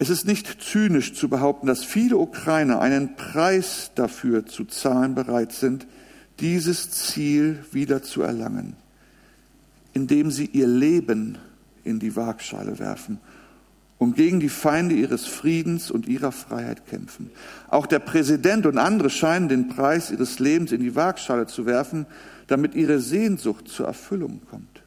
Es 0.00 0.08
ist 0.08 0.26
nicht 0.26 0.62
zynisch 0.62 1.12
zu 1.12 1.28
behaupten, 1.28 1.66
dass 1.66 1.84
viele 1.84 2.16
Ukrainer 2.16 2.80
einen 2.80 3.16
Preis 3.16 3.90
dafür 3.94 4.46
zu 4.46 4.64
zahlen 4.64 5.14
bereit 5.14 5.52
sind, 5.52 5.86
dieses 6.40 6.90
Ziel 6.90 7.62
wieder 7.70 8.02
zu 8.02 8.22
erlangen, 8.22 8.76
indem 9.92 10.30
sie 10.30 10.46
ihr 10.46 10.66
Leben 10.66 11.36
in 11.84 11.98
die 11.98 12.16
Waagschale 12.16 12.78
werfen 12.78 13.18
und 13.98 14.16
gegen 14.16 14.40
die 14.40 14.48
Feinde 14.48 14.94
ihres 14.94 15.26
Friedens 15.26 15.90
und 15.90 16.08
ihrer 16.08 16.32
Freiheit 16.32 16.86
kämpfen. 16.86 17.30
Auch 17.68 17.84
der 17.84 17.98
Präsident 17.98 18.64
und 18.64 18.78
andere 18.78 19.10
scheinen 19.10 19.50
den 19.50 19.68
Preis 19.68 20.10
ihres 20.10 20.38
Lebens 20.38 20.72
in 20.72 20.80
die 20.80 20.96
Waagschale 20.96 21.46
zu 21.46 21.66
werfen, 21.66 22.06
damit 22.46 22.74
ihre 22.74 23.00
Sehnsucht 23.00 23.68
zur 23.68 23.86
Erfüllung 23.86 24.40
kommt. 24.48 24.82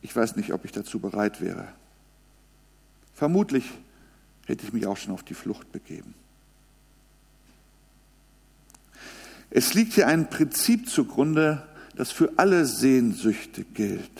Ich 0.00 0.16
weiß 0.16 0.34
nicht, 0.34 0.52
ob 0.52 0.64
ich 0.64 0.72
dazu 0.72 0.98
bereit 0.98 1.40
wäre. 1.40 1.68
Vermutlich 3.22 3.70
hätte 4.46 4.66
ich 4.66 4.72
mich 4.72 4.84
auch 4.84 4.96
schon 4.96 5.14
auf 5.14 5.22
die 5.22 5.34
Flucht 5.34 5.70
begeben. 5.70 6.12
Es 9.48 9.74
liegt 9.74 9.92
hier 9.92 10.08
ein 10.08 10.28
Prinzip 10.28 10.88
zugrunde, 10.88 11.64
das 11.94 12.10
für 12.10 12.32
alle 12.36 12.66
Sehnsüchte 12.66 13.62
gilt. 13.62 14.10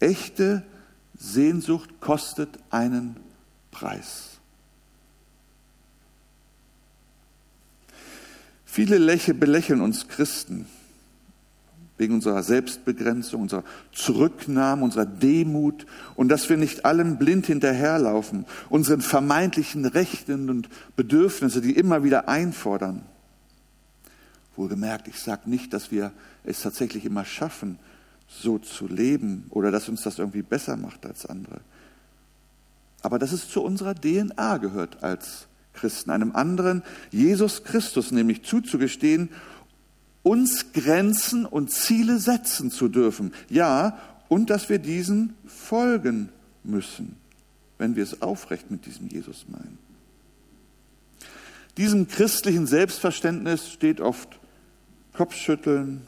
Echte 0.00 0.62
Sehnsucht 1.14 2.00
kostet 2.00 2.58
einen 2.70 3.16
Preis. 3.70 4.38
Viele 8.64 8.96
Läche 8.96 9.34
belächeln 9.34 9.82
uns 9.82 10.08
Christen 10.08 10.64
wegen 12.02 12.14
unserer 12.14 12.42
Selbstbegrenzung, 12.42 13.42
unserer 13.42 13.62
Zurücknahme, 13.92 14.82
unserer 14.82 15.06
Demut 15.06 15.86
und 16.16 16.30
dass 16.30 16.48
wir 16.48 16.56
nicht 16.56 16.84
allem 16.84 17.16
blind 17.16 17.46
hinterherlaufen, 17.46 18.44
unseren 18.68 19.00
vermeintlichen 19.00 19.84
Rechten 19.86 20.50
und 20.50 20.68
Bedürfnisse, 20.96 21.60
die 21.60 21.76
immer 21.76 22.02
wieder 22.02 22.28
einfordern. 22.28 23.02
Wohlgemerkt, 24.56 25.06
ich 25.06 25.20
sage 25.20 25.48
nicht, 25.48 25.72
dass 25.72 25.92
wir 25.92 26.10
es 26.42 26.60
tatsächlich 26.60 27.04
immer 27.04 27.24
schaffen, 27.24 27.78
so 28.26 28.58
zu 28.58 28.88
leben 28.88 29.46
oder 29.50 29.70
dass 29.70 29.88
uns 29.88 30.02
das 30.02 30.18
irgendwie 30.18 30.42
besser 30.42 30.76
macht 30.76 31.06
als 31.06 31.24
andere. 31.24 31.60
Aber 33.02 33.20
dass 33.20 33.30
es 33.30 33.48
zu 33.48 33.62
unserer 33.62 33.94
DNA 33.94 34.56
gehört 34.58 35.04
als 35.04 35.46
Christen, 35.72 36.10
einem 36.10 36.32
anderen, 36.34 36.82
Jesus 37.12 37.62
Christus 37.62 38.10
nämlich 38.10 38.42
zuzugestehen, 38.42 39.28
uns 40.22 40.72
Grenzen 40.72 41.46
und 41.46 41.70
Ziele 41.70 42.18
setzen 42.18 42.70
zu 42.70 42.88
dürfen. 42.88 43.32
Ja, 43.48 43.98
und 44.28 44.50
dass 44.50 44.68
wir 44.68 44.78
diesen 44.78 45.34
folgen 45.46 46.28
müssen, 46.64 47.16
wenn 47.78 47.96
wir 47.96 48.02
es 48.02 48.22
aufrecht 48.22 48.70
mit 48.70 48.86
diesem 48.86 49.08
Jesus 49.08 49.46
meinen. 49.48 49.78
Diesem 51.76 52.06
christlichen 52.06 52.66
Selbstverständnis 52.66 53.70
steht 53.70 54.00
oft 54.00 54.38
Kopfschütteln, 55.14 56.02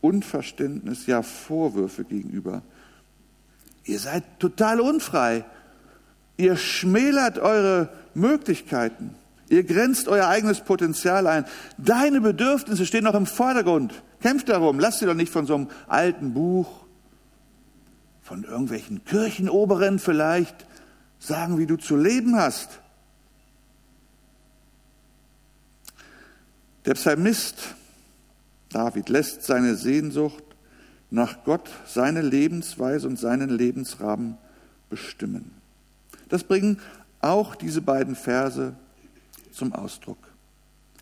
Unverständnis, 0.00 1.06
ja 1.06 1.22
Vorwürfe 1.22 2.04
gegenüber. 2.04 2.62
Ihr 3.84 3.98
seid 3.98 4.22
total 4.38 4.80
unfrei. 4.80 5.44
Ihr 6.36 6.56
schmälert 6.56 7.38
eure 7.38 7.88
Möglichkeiten. 8.14 9.14
Ihr 9.48 9.64
grenzt 9.64 10.08
euer 10.08 10.28
eigenes 10.28 10.60
Potenzial 10.60 11.26
ein. 11.26 11.44
Deine 11.78 12.20
Bedürfnisse 12.20 12.84
stehen 12.84 13.04
noch 13.04 13.14
im 13.14 13.26
Vordergrund. 13.26 14.02
Kämpft 14.20 14.48
darum. 14.48 14.78
Lasst 14.78 14.98
sie 14.98 15.06
doch 15.06 15.14
nicht 15.14 15.32
von 15.32 15.46
so 15.46 15.54
einem 15.54 15.68
alten 15.86 16.34
Buch, 16.34 16.84
von 18.22 18.44
irgendwelchen 18.44 19.04
Kirchenoberen 19.04 19.98
vielleicht 19.98 20.66
sagen, 21.18 21.58
wie 21.58 21.66
du 21.66 21.76
zu 21.76 21.96
leben 21.96 22.36
hast. 22.36 22.80
Der 26.84 26.94
Psalmist 26.94 27.74
David 28.70 29.08
lässt 29.08 29.44
seine 29.44 29.76
Sehnsucht 29.76 30.44
nach 31.10 31.44
Gott, 31.44 31.70
seine 31.86 32.20
Lebensweise 32.20 33.08
und 33.08 33.18
seinen 33.18 33.48
Lebensrahmen 33.48 34.36
bestimmen. 34.90 35.52
Das 36.28 36.44
bringen 36.44 36.80
auch 37.20 37.54
diese 37.54 37.80
beiden 37.80 38.14
Verse 38.14 38.74
zum 39.58 39.74
Ausdruck. 39.74 40.18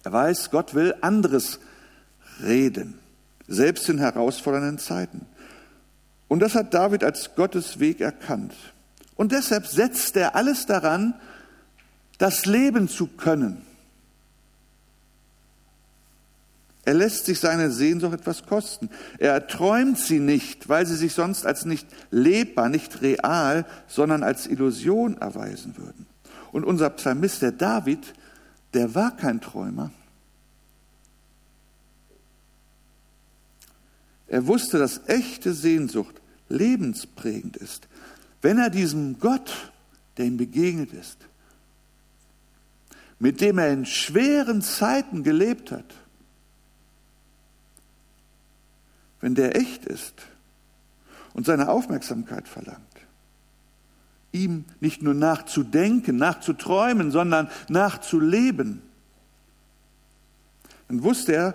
Er 0.03 0.13
weiß, 0.13 0.51
Gott 0.51 0.75
will 0.75 0.95
anderes 1.03 1.61
reden, 2.43 2.99
selbst 3.47 3.89
in 3.89 3.99
herausfordernden 3.99 4.79
Zeiten. 4.79 5.27
Und 6.29 6.41
das 6.41 6.55
hat 6.55 6.75
David 6.75 7.05
als 7.05 7.35
Gottes 7.35 7.79
Weg 7.79 8.01
erkannt. 8.01 8.55
Und 9.15 9.33
deshalb 9.33 9.67
setzt 9.67 10.17
er 10.17 10.35
alles 10.35 10.67
daran, 10.67 11.15
das 12.19 12.47
leben 12.47 12.89
zu 12.89 13.07
können. 13.07 13.63
Er 16.85 16.95
lässt 16.95 17.27
sich 17.27 17.41
seine 17.41 17.73
Sehnsucht 17.73 18.15
etwas 18.15 18.47
kosten. 18.47 18.91
Er 19.19 19.33
erträumt 19.33 19.99
sie 19.99 20.21
nicht, 20.21 20.69
weil 20.69 20.87
sie 20.87 20.95
sich 20.95 21.15
sonst 21.15 21.45
als 21.45 21.65
nicht 21.65 21.89
lebbar, 22.13 22.69
nicht 22.69 23.03
real, 23.03 23.67
sondern 23.89 24.23
als 24.23 24.47
Illusion 24.47 25.19
erweisen 25.19 25.77
würden. 25.77 26.07
Und 26.53 26.65
unser 26.65 26.91
Psalmist, 26.91 27.43
der 27.43 27.51
David, 27.51 28.15
der 28.77 28.95
war 28.95 29.17
kein 29.17 29.41
Träumer. 29.41 29.91
Er 34.29 34.47
wusste, 34.47 34.79
dass 34.79 35.09
echte 35.09 35.55
Sehnsucht 35.55 36.21
lebensprägend 36.51 37.57
ist. 37.57 37.89
Wenn 38.43 38.59
er 38.59 38.69
diesem 38.69 39.19
Gott, 39.19 39.73
der 40.19 40.27
ihm 40.27 40.37
begegnet 40.37 40.93
ist, 40.93 41.17
mit 43.19 43.41
dem 43.41 43.57
er 43.57 43.73
in 43.73 43.87
schweren 43.87 44.61
Zeiten 44.61 45.23
gelebt 45.23 45.71
hat, 45.71 45.95
wenn 49.23 49.35
der 49.35 49.57
echt 49.57 49.87
ist 49.87 50.27
und 51.33 51.47
seine 51.47 51.71
Aufmerksamkeit 51.71 52.47
verlangt, 52.47 52.83
ihm 54.45 54.65
nicht 54.81 55.03
nur 55.03 55.15
nachzudenken, 55.15 56.17
nachzuträumen, 56.17 57.11
sondern 57.11 57.49
nachzuleben, 57.69 58.83
dann 60.89 61.03
wusste 61.03 61.33
er, 61.33 61.55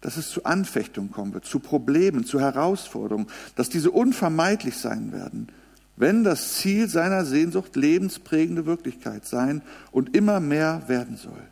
dass 0.00 0.16
es 0.16 0.28
zu 0.30 0.44
Anfechtungen 0.44 1.10
kommen 1.10 1.32
wird, 1.32 1.44
zu 1.44 1.60
Problemen, 1.60 2.24
zu 2.24 2.40
Herausforderungen, 2.40 3.28
dass 3.54 3.68
diese 3.68 3.90
unvermeidlich 3.90 4.76
sein 4.76 5.12
werden, 5.12 5.48
wenn 5.96 6.24
das 6.24 6.54
Ziel 6.54 6.88
seiner 6.88 7.24
Sehnsucht 7.24 7.76
lebensprägende 7.76 8.66
Wirklichkeit 8.66 9.24
sein 9.24 9.62
und 9.92 10.16
immer 10.16 10.40
mehr 10.40 10.82
werden 10.88 11.16
soll. 11.16 11.42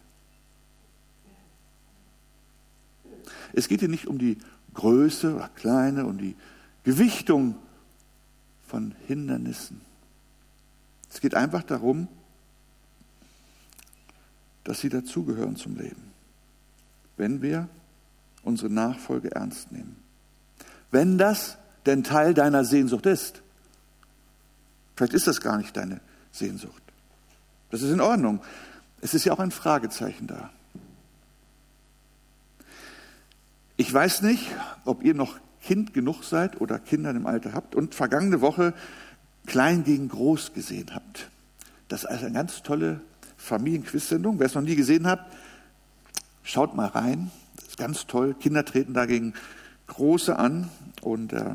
Es 3.53 3.69
geht 3.69 3.81
hier 3.81 3.89
nicht 3.89 4.07
um 4.07 4.19
die 4.19 4.39
Größe 4.75 5.35
oder 5.35 5.49
Kleine 5.49 6.07
und 6.07 6.19
die 6.19 6.37
Gewichtung 6.85 7.57
von 8.67 8.95
Hindernissen. 9.07 9.81
Es 11.11 11.21
geht 11.21 11.35
einfach 11.35 11.63
darum, 11.63 12.09
dass 14.65 14.81
sie 14.81 14.89
dazugehören 14.89 15.57
zum 15.57 15.77
Leben, 15.77 16.13
wenn 17.17 17.43
wir 17.43 17.69
unsere 18.43 18.71
Nachfolge 18.71 19.33
ernst 19.33 19.73
nehmen. 19.73 19.97
Wenn 20.91 21.19
das 21.19 21.59
denn 21.87 22.05
Teil 22.05 22.35
deiner 22.35 22.65
Sehnsucht 22.65 23.07
ist. 23.07 23.43
Vielleicht 24.97 25.15
ist 25.15 25.27
das 25.27 25.41
gar 25.41 25.57
nicht 25.57 25.77
deine 25.77 26.01
Sehnsucht. 26.31 26.83
Das 27.71 27.83
ist 27.83 27.91
in 27.91 28.01
Ordnung. 28.01 28.41
Es 29.01 29.15
ist 29.15 29.25
ja 29.25 29.33
auch 29.33 29.39
ein 29.39 29.51
Fragezeichen 29.51 30.27
da. 30.27 30.51
Ich 33.77 33.93
weiß 33.93 34.23
nicht, 34.23 34.47
ob 34.85 35.03
ihr 35.03 35.15
noch 35.15 35.39
Kind 35.63 35.95
genug 35.95 36.25
seid 36.25 36.61
oder 36.61 36.79
Kinder 36.79 37.11
im 37.11 37.27
Alter 37.27 37.55
habt 37.55 37.75
und 37.75 37.95
vergangene 37.95 38.41
Woche 38.41 38.75
Klein 39.47 39.85
gegen 39.85 40.09
Groß 40.09 40.53
gesehen 40.53 40.95
habt. 40.95 41.29
Das 41.89 42.05
ist 42.05 42.09
eine 42.09 42.33
ganz 42.33 42.63
tolle 42.63 43.01
Familienquiz-Sendung. 43.37 44.39
Wer 44.39 44.47
es 44.47 44.55
noch 44.55 44.63
nie 44.63 44.77
gesehen 44.77 45.07
hat, 45.07 45.27
Schaut 46.43 46.75
mal 46.75 46.87
rein, 46.87 47.31
das 47.57 47.69
ist 47.69 47.79
ganz 47.79 48.07
toll. 48.07 48.35
Kinder 48.35 48.65
treten 48.65 48.95
dagegen 48.95 49.35
große 49.87 50.37
an 50.37 50.69
und 51.03 51.33
äh, 51.33 51.55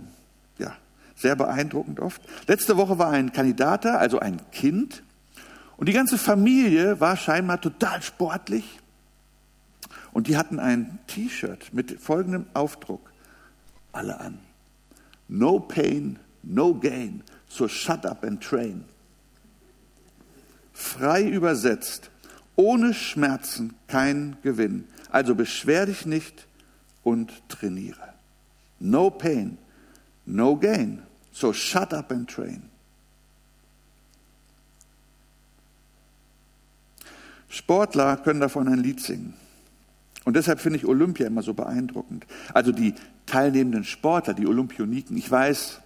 ja, 0.57 0.75
sehr 1.15 1.35
beeindruckend 1.35 1.99
oft. 1.99 2.21
Letzte 2.47 2.77
Woche 2.77 2.97
war 2.97 3.09
ein 3.09 3.33
Kandidat 3.33 3.83
da, 3.85 3.95
also 3.95 4.19
ein 4.19 4.39
Kind, 4.51 5.03
und 5.77 5.89
die 5.89 5.93
ganze 5.93 6.17
Familie 6.17 7.01
war 7.01 7.17
scheinbar 7.17 7.59
total 7.59 8.01
sportlich. 8.01 8.79
Und 10.13 10.27
die 10.27 10.37
hatten 10.37 10.59
ein 10.59 10.99
T-Shirt 11.07 11.73
mit 11.73 11.99
folgendem 11.99 12.45
Aufdruck. 12.53 13.11
Alle 13.91 14.17
an. 14.21 14.39
No 15.27 15.59
pain, 15.59 16.17
no 16.43 16.73
gain. 16.75 17.21
So 17.55 17.69
shut 17.69 18.05
up 18.05 18.25
and 18.25 18.41
train. 18.41 18.83
Frei 20.73 21.23
übersetzt. 21.23 22.11
Ohne 22.57 22.93
Schmerzen 22.93 23.75
kein 23.87 24.35
Gewinn. 24.41 24.89
Also 25.09 25.35
beschwer 25.35 25.85
dich 25.85 26.05
nicht 26.05 26.47
und 27.01 27.31
trainiere. 27.47 28.13
No 28.81 29.09
pain, 29.09 29.57
no 30.25 30.57
gain. 30.57 31.03
So 31.31 31.53
shut 31.53 31.93
up 31.93 32.11
and 32.11 32.29
train. 32.29 32.69
Sportler 37.47 38.17
können 38.17 38.41
davon 38.41 38.67
ein 38.67 38.79
Lied 38.79 38.99
singen. 38.99 39.33
Und 40.25 40.35
deshalb 40.35 40.59
finde 40.59 40.79
ich 40.79 40.85
Olympia 40.85 41.27
immer 41.27 41.41
so 41.41 41.53
beeindruckend. 41.53 42.27
Also 42.53 42.73
die 42.73 42.95
teilnehmenden 43.25 43.85
Sportler, 43.85 44.33
die 44.33 44.45
Olympioniken. 44.45 45.15
Ich 45.15 45.31
weiß, 45.31 45.79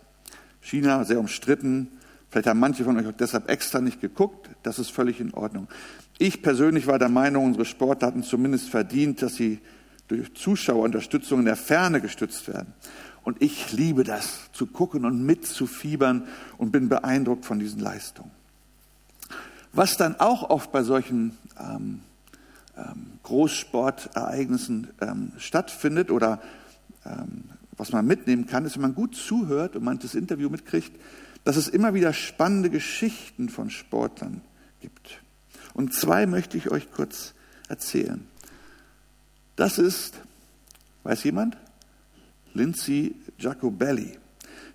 China 0.62 1.04
sehr 1.04 1.20
umstritten. 1.20 1.88
Vielleicht 2.30 2.48
haben 2.48 2.60
manche 2.60 2.84
von 2.84 2.98
euch 2.98 3.08
auch 3.08 3.18
deshalb 3.18 3.50
extra 3.50 3.82
nicht 3.82 4.02
geguckt. 4.02 4.50
Das 4.64 4.80
ist 4.80 4.92
völlig 4.92 5.20
in 5.20 5.34
Ordnung. 5.34 5.68
Ich 6.18 6.42
persönlich 6.42 6.86
war 6.86 7.00
der 7.00 7.10
Meinung, 7.10 7.46
unsere 7.46 7.66
Sportler 7.66 8.08
hatten 8.08 8.24
zumindest 8.24 8.70
verdient, 8.70 9.22
dass 9.22 9.36
sie 9.36 9.60
durch 10.08 10.34
Zuschauerunterstützung 10.36 11.40
in 11.40 11.46
der 11.46 11.56
Ferne 11.56 12.02
gestützt 12.02 12.48
werden. 12.48 12.74
Und 13.24 13.42
ich 13.42 13.72
liebe 13.72 14.04
das, 14.04 14.50
zu 14.54 14.66
gucken 14.66 15.06
und 15.06 15.24
mitzufiebern 15.24 16.28
und 16.58 16.72
bin 16.72 16.90
beeindruckt 16.90 17.46
von 17.46 17.60
diesen 17.60 17.80
Leistungen. 17.80 18.32
Was 19.72 19.98
dann 19.98 20.20
auch 20.20 20.50
oft 20.50 20.72
bei 20.72 20.84
solchen 20.84 21.38
ähm, 21.60 22.02
ähm, 22.76 23.20
Großsportereignissen 23.24 24.90
ähm, 25.02 25.32
stattfindet 25.38 26.12
oder 26.12 26.42
ähm, 27.06 27.44
was 27.80 27.94
man 27.94 28.06
mitnehmen 28.06 28.46
kann, 28.46 28.66
ist, 28.66 28.76
wenn 28.76 28.82
man 28.82 28.94
gut 28.94 29.16
zuhört 29.16 29.78
und 29.78 29.86
man 29.86 30.00
das 30.00 30.14
Interview 30.14 30.50
mitkriegt, 30.50 30.92
dass 31.46 31.56
es 31.56 31.70
immer 31.70 31.94
wieder 31.94 32.12
spannende 32.12 32.70
Geschichten 32.70 33.48
von 33.48 33.70
Sportlern 33.70 34.42
gibt. 34.82 35.22
Und 35.74 35.94
zwei 35.94 36.26
möchte 36.26 36.58
ich 36.58 36.72
euch 36.72 36.92
kurz 36.92 37.34
erzählen. 37.70 38.28
Das 39.56 39.78
ist, 39.78 40.16
weiß 41.04 41.24
jemand? 41.24 41.56
Lindsay 42.54 43.16
Jacobelli, 43.38 44.18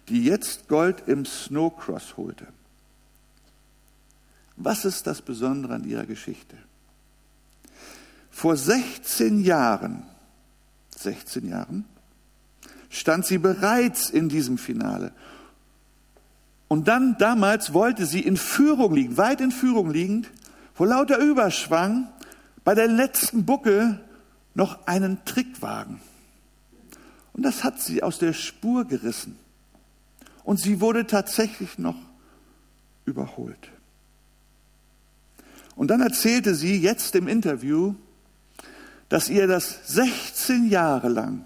die 0.08 0.24
jetzt 0.24 0.68
Gold 0.68 1.06
im 1.06 1.26
Snowcross 1.26 2.16
holte. 2.16 2.46
Was 4.56 4.86
ist 4.86 5.06
das 5.06 5.20
Besondere 5.20 5.74
an 5.74 5.84
ihrer 5.84 6.06
Geschichte? 6.06 6.56
Vor 8.30 8.56
16 8.56 9.40
Jahren, 9.44 10.04
16 10.96 11.48
Jahren, 11.48 11.84
stand 12.94 13.26
sie 13.26 13.38
bereits 13.38 14.08
in 14.08 14.28
diesem 14.28 14.56
Finale. 14.56 15.12
Und 16.68 16.88
dann 16.88 17.16
damals 17.18 17.74
wollte 17.74 18.06
sie 18.06 18.20
in 18.20 18.36
Führung 18.36 18.94
liegen, 18.94 19.16
weit 19.16 19.40
in 19.40 19.50
Führung 19.50 19.90
liegend, 19.90 20.30
vor 20.74 20.86
lauter 20.86 21.18
Überschwang, 21.18 22.08
bei 22.64 22.74
der 22.74 22.88
letzten 22.88 23.44
Bucke 23.44 24.00
noch 24.54 24.86
einen 24.86 25.24
Trick 25.24 25.60
wagen. 25.60 26.00
Und 27.32 27.42
das 27.42 27.64
hat 27.64 27.80
sie 27.80 28.02
aus 28.02 28.18
der 28.18 28.32
Spur 28.32 28.84
gerissen. 28.84 29.38
Und 30.44 30.60
sie 30.60 30.80
wurde 30.80 31.06
tatsächlich 31.06 31.78
noch 31.78 31.96
überholt. 33.04 33.70
Und 35.74 35.88
dann 35.88 36.00
erzählte 36.00 36.54
sie 36.54 36.78
jetzt 36.80 37.16
im 37.16 37.26
Interview, 37.26 37.94
dass 39.08 39.28
ihr 39.28 39.46
das 39.46 39.80
16 39.88 40.68
Jahre 40.68 41.08
lang 41.08 41.44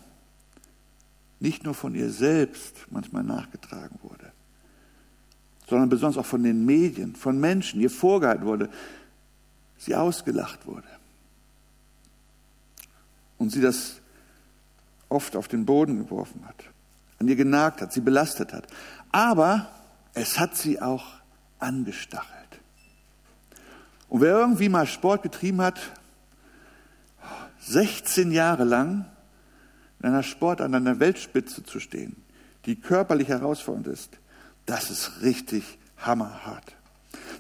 nicht 1.41 1.65
nur 1.65 1.75
von 1.75 1.95
ihr 1.95 2.11
selbst 2.11 2.87
manchmal 2.91 3.23
nachgetragen 3.23 3.99
wurde, 4.03 4.33
sondern 5.69 5.89
besonders 5.89 6.19
auch 6.19 6.27
von 6.27 6.43
den 6.43 6.65
Medien, 6.65 7.15
von 7.15 7.39
Menschen, 7.39 7.81
ihr 7.81 7.91
vorgehalten 7.91 8.47
wurde, 8.47 8.71
sie 9.77 9.95
ausgelacht 9.95 10.67
wurde. 10.67 10.89
Und 13.37 13.51
sie 13.51 13.61
das 13.61 14.01
oft 15.09 15.37
auf 15.37 15.47
den 15.49 15.65
Boden 15.65 15.99
geworfen 15.99 16.45
hat, 16.47 16.65
an 17.21 17.29
ihr 17.29 17.37
genagt 17.37 17.81
hat, 17.81 17.93
sie 17.93 18.01
belastet 18.01 18.53
hat. 18.53 18.67
Aber 19.13 19.69
es 20.15 20.39
hat 20.39 20.57
sie 20.57 20.81
auch 20.83 21.05
angestachelt. 21.61 22.35
Und 24.09 24.23
wer 24.23 24.39
irgendwie 24.39 24.69
mal 24.69 24.87
Sport 24.87 25.23
getrieben 25.23 25.61
hat, 25.61 25.79
16 27.61 28.33
Jahre 28.33 28.65
lang 28.65 29.05
in 30.01 30.09
einer 30.09 30.23
Sport 30.23 30.61
an 30.61 30.75
einer 30.75 31.01
Weltspitze 31.01 31.65
zu 31.65 31.81
stehen, 31.81 32.17
die 32.67 32.77
körperlich 32.77 33.29
herausfordernd 33.29 33.89
ist, 33.89 34.11
das 34.67 34.91
ist 34.91 35.23
richtig 35.23 35.79
hammerhart. 35.97 36.77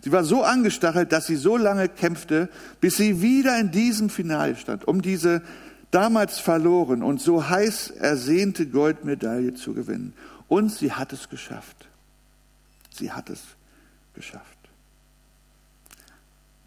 Sie 0.02 0.12
war 0.12 0.24
so 0.24 0.42
angestachelt, 0.42 1.12
dass 1.12 1.26
sie 1.26 1.36
so 1.36 1.56
lange 1.56 1.88
kämpfte, 1.88 2.48
bis 2.80 2.96
sie 2.96 3.20
wieder 3.20 3.58
in 3.58 3.70
diesem 3.70 4.10
Finale 4.10 4.56
stand, 4.56 4.86
um 4.86 5.02
diese 5.02 5.42
damals 5.90 6.38
verloren 6.38 7.02
und 7.02 7.20
so 7.20 7.48
heiß 7.48 7.90
ersehnte 7.90 8.66
Goldmedaille 8.66 9.54
zu 9.54 9.74
gewinnen. 9.74 10.14
Und 10.46 10.72
sie 10.72 10.92
hat 10.92 11.12
es 11.12 11.28
geschafft. 11.28 11.88
Sie 12.90 13.12
hat 13.12 13.30
es 13.30 13.42
geschafft. 14.14 14.44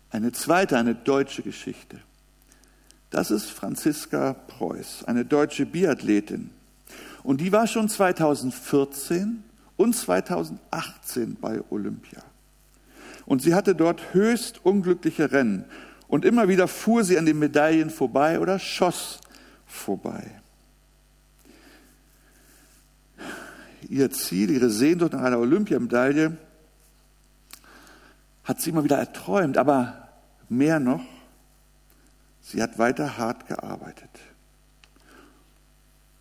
Eine 0.10 0.32
zweite, 0.32 0.77
eine 0.77 0.95
deutsche 0.95 1.41
Geschichte. 1.41 1.99
Das 3.12 3.30
ist 3.30 3.52
Franziska 3.52 4.34
Preuß, 4.34 5.04
eine 5.06 5.26
deutsche 5.26 5.65
Biathletin. 5.65 6.50
Und 7.24 7.41
die 7.41 7.52
war 7.52 7.67
schon 7.67 7.88
2014 7.88 9.43
und 9.78 9.95
2018 9.95 11.36
bei 11.39 11.62
Olympia. 11.69 12.24
Und 13.26 13.41
sie 13.41 13.54
hatte 13.54 13.76
dort 13.76 14.13
höchst 14.13 14.65
unglückliche 14.65 15.32
Rennen. 15.32 15.65
Und 16.08 16.26
immer 16.26 16.47
wieder 16.47 16.67
fuhr 16.67 17.04
sie 17.04 17.19
an 17.19 17.26
den 17.26 17.38
Medaillen 17.38 17.89
vorbei 17.89 18.39
oder 18.39 18.58
schoss 18.58 19.21
vorbei. 19.67 20.41
Ihr 23.88 24.10
Ziel, 24.10 24.50
ihre 24.50 24.69
Sehnsucht 24.69 25.13
nach 25.13 25.21
einer 25.21 25.39
Olympiamedaille 25.39 26.38
hat 28.43 28.62
sie 28.62 28.71
immer 28.71 28.84
wieder 28.84 28.97
erträumt, 28.97 29.58
aber 29.58 30.02
Mehr 30.52 30.82
noch, 30.82 31.06
sie 32.52 32.62
hat 32.62 32.78
weiter 32.78 33.18
hart 33.18 33.48
gearbeitet. 33.48 34.10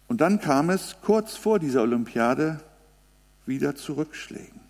Und 0.09 0.21
dann 0.21 0.41
kam 0.41 0.71
es 0.71 0.97
kurz 1.03 1.37
vor 1.37 1.59
dieser 1.59 1.83
Olympiade 1.83 2.61
wieder 3.47 3.77
zu 3.77 3.95
Rückschlägen. 3.95 4.61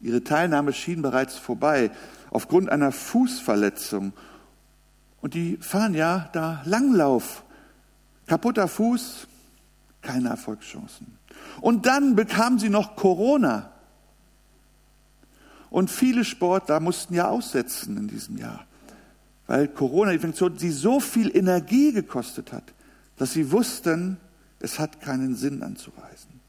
Ihre 0.00 0.22
Teilnahme 0.22 0.72
schien 0.72 1.02
bereits 1.02 1.36
vorbei 1.36 1.90
aufgrund 2.30 2.68
einer 2.68 2.92
Fußverletzung. 2.92 4.12
Und 5.20 5.34
die 5.34 5.56
fahren 5.56 5.94
ja 5.94 6.28
da 6.32 6.62
Langlauf. 6.64 7.42
Kaputter 8.26 8.68
Fuß, 8.68 9.26
keine 10.02 10.28
Erfolgschancen. 10.28 11.18
Und 11.60 11.86
dann 11.86 12.14
bekam 12.14 12.58
sie 12.58 12.68
noch 12.68 12.96
Corona. 12.96 13.70
Und 15.70 15.90
viele 15.90 16.24
Sportler 16.24 16.80
mussten 16.80 17.14
ja 17.14 17.28
aussetzen 17.28 17.96
in 17.96 18.08
diesem 18.08 18.38
Jahr, 18.38 18.66
weil 19.46 19.68
Corona-Infektion 19.68 20.58
sie 20.58 20.70
so 20.70 21.00
viel 21.00 21.36
Energie 21.36 21.92
gekostet 21.92 22.52
hat, 22.52 22.72
dass 23.16 23.32
sie 23.32 23.50
wussten, 23.52 24.18
es 24.60 24.78
hat 24.78 25.00
keinen 25.00 25.36
Sinn 25.36 25.62
anzureisen. 25.62 26.40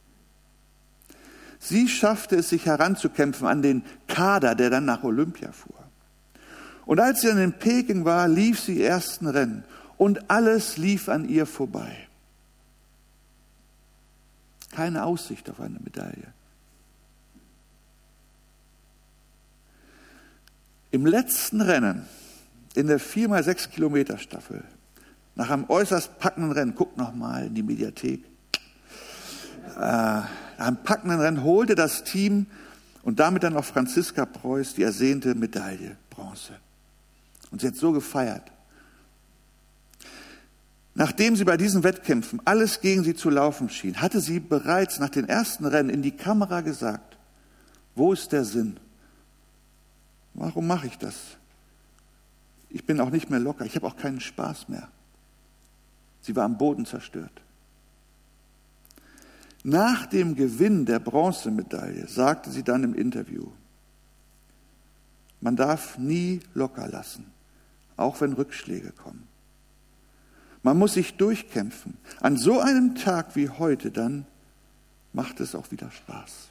Sie 1.59 1.87
schaffte 1.87 2.37
es, 2.37 2.49
sich 2.49 2.65
heranzukämpfen 2.65 3.47
an 3.47 3.61
den 3.61 3.83
Kader, 4.07 4.55
der 4.55 4.69
dann 4.69 4.85
nach 4.85 5.03
Olympia 5.03 5.51
fuhr. 5.51 5.75
Und 6.85 6.99
als 6.99 7.21
sie 7.21 7.27
dann 7.27 7.39
in 7.39 7.53
Peking 7.53 8.05
war, 8.05 8.27
lief 8.27 8.59
sie 8.59 8.81
ersten 8.81 9.27
Rennen 9.27 9.63
und 9.97 10.29
alles 10.29 10.77
lief 10.77 11.09
an 11.09 11.27
ihr 11.27 11.45
vorbei. 11.45 12.07
Keine 14.71 15.03
Aussicht 15.03 15.49
auf 15.49 15.59
eine 15.59 15.79
Medaille. 15.79 16.33
Im 20.91 21.05
letzten 21.05 21.61
Rennen, 21.61 22.05
in 22.77 22.85
der 22.85 22.99
4x6 22.99 23.69
Kilometer 23.69 24.19
Staffel, 24.19 24.63
nach 25.35 25.49
einem 25.49 25.65
äußerst 25.67 26.19
packenden 26.19 26.51
Rennen, 26.51 26.75
guck 26.75 26.95
noch 26.95 27.13
mal 27.13 27.47
in 27.47 27.55
die 27.55 27.63
Mediathek, 27.63 28.23
äh, 29.75 29.79
nach 29.79 30.29
einem 30.57 30.77
packenden 30.83 31.19
Rennen 31.19 31.43
holte 31.43 31.73
das 31.73 32.03
Team 32.03 32.45
und 33.01 33.19
damit 33.19 33.43
dann 33.43 33.57
auch 33.57 33.65
Franziska 33.65 34.25
Preuß 34.25 34.75
die 34.75 34.83
ersehnte 34.83 35.33
Medaille, 35.33 35.97
Bronze. 36.11 36.53
Und 37.49 37.61
sie 37.61 37.67
hat 37.67 37.75
so 37.75 37.91
gefeiert. 37.91 38.51
Nachdem 40.93 41.35
sie 41.35 41.45
bei 41.45 41.57
diesen 41.57 41.83
Wettkämpfen 41.83 42.41
alles 42.45 42.81
gegen 42.81 43.03
sie 43.03 43.15
zu 43.15 43.29
laufen 43.29 43.69
schien, 43.69 44.01
hatte 44.01 44.19
sie 44.19 44.39
bereits 44.39 44.99
nach 44.99 45.09
den 45.09 45.27
ersten 45.27 45.65
Rennen 45.65 45.89
in 45.89 46.01
die 46.03 46.15
Kamera 46.15 46.61
gesagt, 46.61 47.17
wo 47.95 48.13
ist 48.13 48.31
der 48.31 48.45
Sinn? 48.45 48.79
Warum 50.35 50.67
mache 50.67 50.87
ich 50.87 50.97
das? 50.97 51.36
Ich 52.69 52.85
bin 52.85 52.99
auch 52.99 53.09
nicht 53.09 53.29
mehr 53.29 53.39
locker, 53.39 53.65
ich 53.65 53.75
habe 53.75 53.87
auch 53.87 53.95
keinen 53.95 54.19
Spaß 54.19 54.69
mehr. 54.69 54.89
Sie 56.21 56.35
war 56.35 56.43
am 56.43 56.57
Boden 56.57 56.85
zerstört. 56.85 57.41
Nach 59.63 60.05
dem 60.05 60.35
Gewinn 60.35 60.85
der 60.85 60.99
Bronzemedaille 60.99 62.07
sagte 62.07 62.51
sie 62.51 62.63
dann 62.63 62.83
im 62.83 62.93
Interview, 62.93 63.47
man 65.41 65.55
darf 65.55 65.97
nie 65.97 66.39
locker 66.53 66.87
lassen, 66.87 67.25
auch 67.95 68.21
wenn 68.21 68.33
Rückschläge 68.33 68.91
kommen. 68.91 69.27
Man 70.63 70.77
muss 70.77 70.93
sich 70.93 71.15
durchkämpfen. 71.15 71.97
An 72.19 72.37
so 72.37 72.59
einem 72.59 72.95
Tag 72.95 73.35
wie 73.35 73.49
heute 73.49 73.91
dann 73.91 74.25
macht 75.13 75.39
es 75.39 75.55
auch 75.55 75.71
wieder 75.71 75.91
Spaß. 75.91 76.49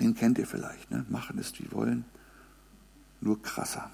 Den 0.00 0.14
kennt 0.14 0.38
ihr 0.38 0.46
vielleicht, 0.46 0.90
ne? 0.90 1.06
Machen 1.08 1.38
ist 1.38 1.58
wie 1.58 1.72
wollen, 1.72 2.04
nur 3.20 3.42
krasser. 3.42 3.90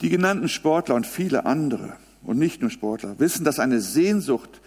Die 0.00 0.08
genannten 0.08 0.48
Sportler 0.48 0.94
und 0.94 1.06
viele 1.06 1.46
andere 1.46 1.96
und 2.22 2.38
nicht 2.38 2.60
nur 2.60 2.70
Sportler 2.70 3.18
wissen, 3.18 3.44
dass 3.44 3.58
eine 3.58 3.80
Sehnsucht 3.80 4.60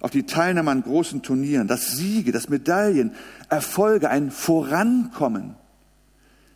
auf 0.00 0.10
die 0.10 0.24
Teilnahme 0.24 0.70
an 0.70 0.82
großen 0.82 1.22
Turnieren, 1.22 1.66
das 1.66 1.92
Siege, 1.92 2.32
das 2.32 2.48
Medaillen, 2.48 3.14
Erfolge, 3.48 4.10
ein 4.10 4.30
Vorankommen 4.30 5.56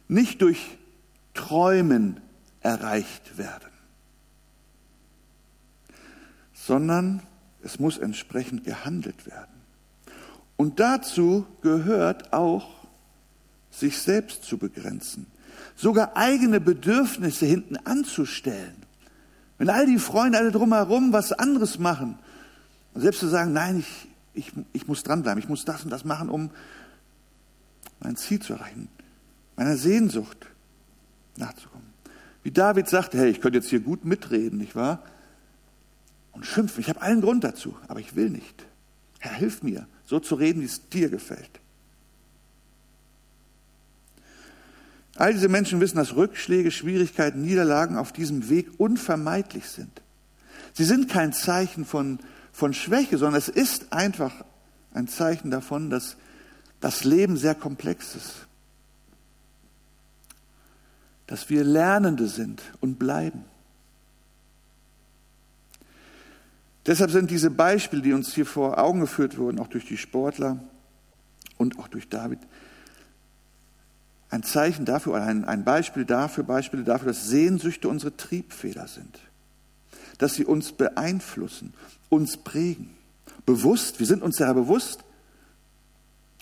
nicht 0.09 0.42
durch 0.42 0.79
Träumen 1.35 2.21
erreicht 2.61 3.38
werden, 3.38 3.71
sondern 6.53 7.23
es 7.62 7.81
muss 7.81 7.99
entsprechend 7.99 8.64
gehandelt 8.64 9.27
werden. 9.27 9.52
Und 10.62 10.79
dazu 10.79 11.44
gehört 11.61 12.33
auch, 12.33 12.68
sich 13.72 13.98
selbst 13.98 14.44
zu 14.44 14.59
begrenzen, 14.59 15.27
sogar 15.75 16.16
eigene 16.16 16.61
Bedürfnisse 16.61 17.46
hinten 17.46 17.79
anzustellen. 17.79 18.77
Wenn 19.59 19.70
all 19.70 19.87
die 19.87 19.98
Freunde 19.98 20.38
alle 20.38 20.53
drumherum 20.53 21.12
was 21.12 21.33
anderes 21.33 21.81
machen, 21.81 22.16
selbst 22.94 23.18
zu 23.18 23.27
sagen, 23.27 23.53
nein, 23.53 23.81
ich, 23.81 24.07
ich, 24.35 24.53
ich 24.72 24.87
muss 24.87 25.03
dranbleiben, 25.03 25.42
ich 25.42 25.48
muss 25.48 25.64
das 25.64 25.83
und 25.83 25.90
das 25.90 26.05
machen, 26.05 26.29
um 26.29 26.51
mein 27.98 28.14
Ziel 28.14 28.38
zu 28.38 28.53
erreichen 28.53 28.88
meiner 29.57 29.77
Sehnsucht 29.77 30.46
nachzukommen. 31.38 31.88
Wie 32.44 32.53
David 32.53 32.88
sagte, 32.88 33.18
hey, 33.18 33.31
ich 33.31 33.40
könnte 33.40 33.59
jetzt 33.59 33.68
hier 33.68 33.81
gut 33.81 34.05
mitreden, 34.05 34.59
nicht 34.59 34.77
wahr? 34.77 35.03
Und 36.31 36.46
schimpfen. 36.46 36.83
Ich 36.83 36.88
habe 36.88 37.03
allen 37.03 37.20
Grund 37.20 37.42
dazu, 37.42 37.75
aber 37.88 37.98
ich 37.98 38.14
will 38.14 38.31
nicht. 38.31 38.64
Herr, 39.18 39.35
hilf 39.35 39.64
mir, 39.64 39.88
so 40.12 40.20
zu 40.20 40.35
reden, 40.35 40.61
wie 40.61 40.66
es 40.66 40.88
dir 40.90 41.09
gefällt. 41.09 41.48
All 45.16 45.33
diese 45.33 45.48
Menschen 45.48 45.81
wissen, 45.81 45.96
dass 45.96 46.16
Rückschläge, 46.16 46.70
Schwierigkeiten, 46.70 47.40
Niederlagen 47.40 47.96
auf 47.96 48.12
diesem 48.12 48.51
Weg 48.51 48.68
unvermeidlich 48.79 49.68
sind. 49.68 50.03
Sie 50.75 50.85
sind 50.85 51.09
kein 51.09 51.33
Zeichen 51.33 51.87
von, 51.87 52.18
von 52.53 52.75
Schwäche, 52.75 53.16
sondern 53.16 53.38
es 53.38 53.48
ist 53.48 53.92
einfach 53.94 54.44
ein 54.92 55.09
Zeichen 55.09 55.51
davon, 55.51 55.88
dass 55.88 56.16
das 56.81 57.05
Leben 57.05 57.38
sehr 57.38 57.55
komplex 57.55 58.14
ist 58.14 58.46
dass 61.33 61.48
wir 61.48 61.64
Lernende 61.64 62.29
sind 62.29 62.61
und 62.81 62.98
bleiben. 62.98 63.46
Deshalb 66.87 67.11
sind 67.11 67.31
diese 67.31 67.51
Beispiele, 67.51 68.03
die 68.03 68.12
uns 68.12 68.35
hier 68.35 68.47
vor 68.47 68.79
Augen 68.79 69.01
geführt 69.01 69.38
wurden, 69.38 69.61
auch 69.61 69.68
durch 69.68 69.87
die 69.87 69.97
Sportler 69.97 70.59
und 71.57 71.79
auch 71.79 71.88
durch 71.88 72.09
David, 72.09 72.40
ein 74.31 74.42
Zeichen 74.42 74.85
dafür, 74.87 75.12
oder 75.12 75.25
ein, 75.25 75.64
Beispiel 75.64 76.05
dafür, 76.05 76.42
Beispiele 76.45 76.85
dafür, 76.85 77.09
dass 77.09 77.29
Sehnsüchte 77.29 77.88
unsere 77.88 78.16
Triebfehler 78.16 78.88
sind. 78.88 79.18
Dass 80.18 80.35
sie 80.35 80.47
uns 80.47 80.73
beeinflussen, 80.73 81.75
uns 82.09 82.38
prägen. 82.38 82.90
Bewusst, 83.45 84.01
wir 84.01 84.07
sind 84.07 84.23
uns 84.23 84.37
sehr 84.37 84.53
bewusst 84.55 85.05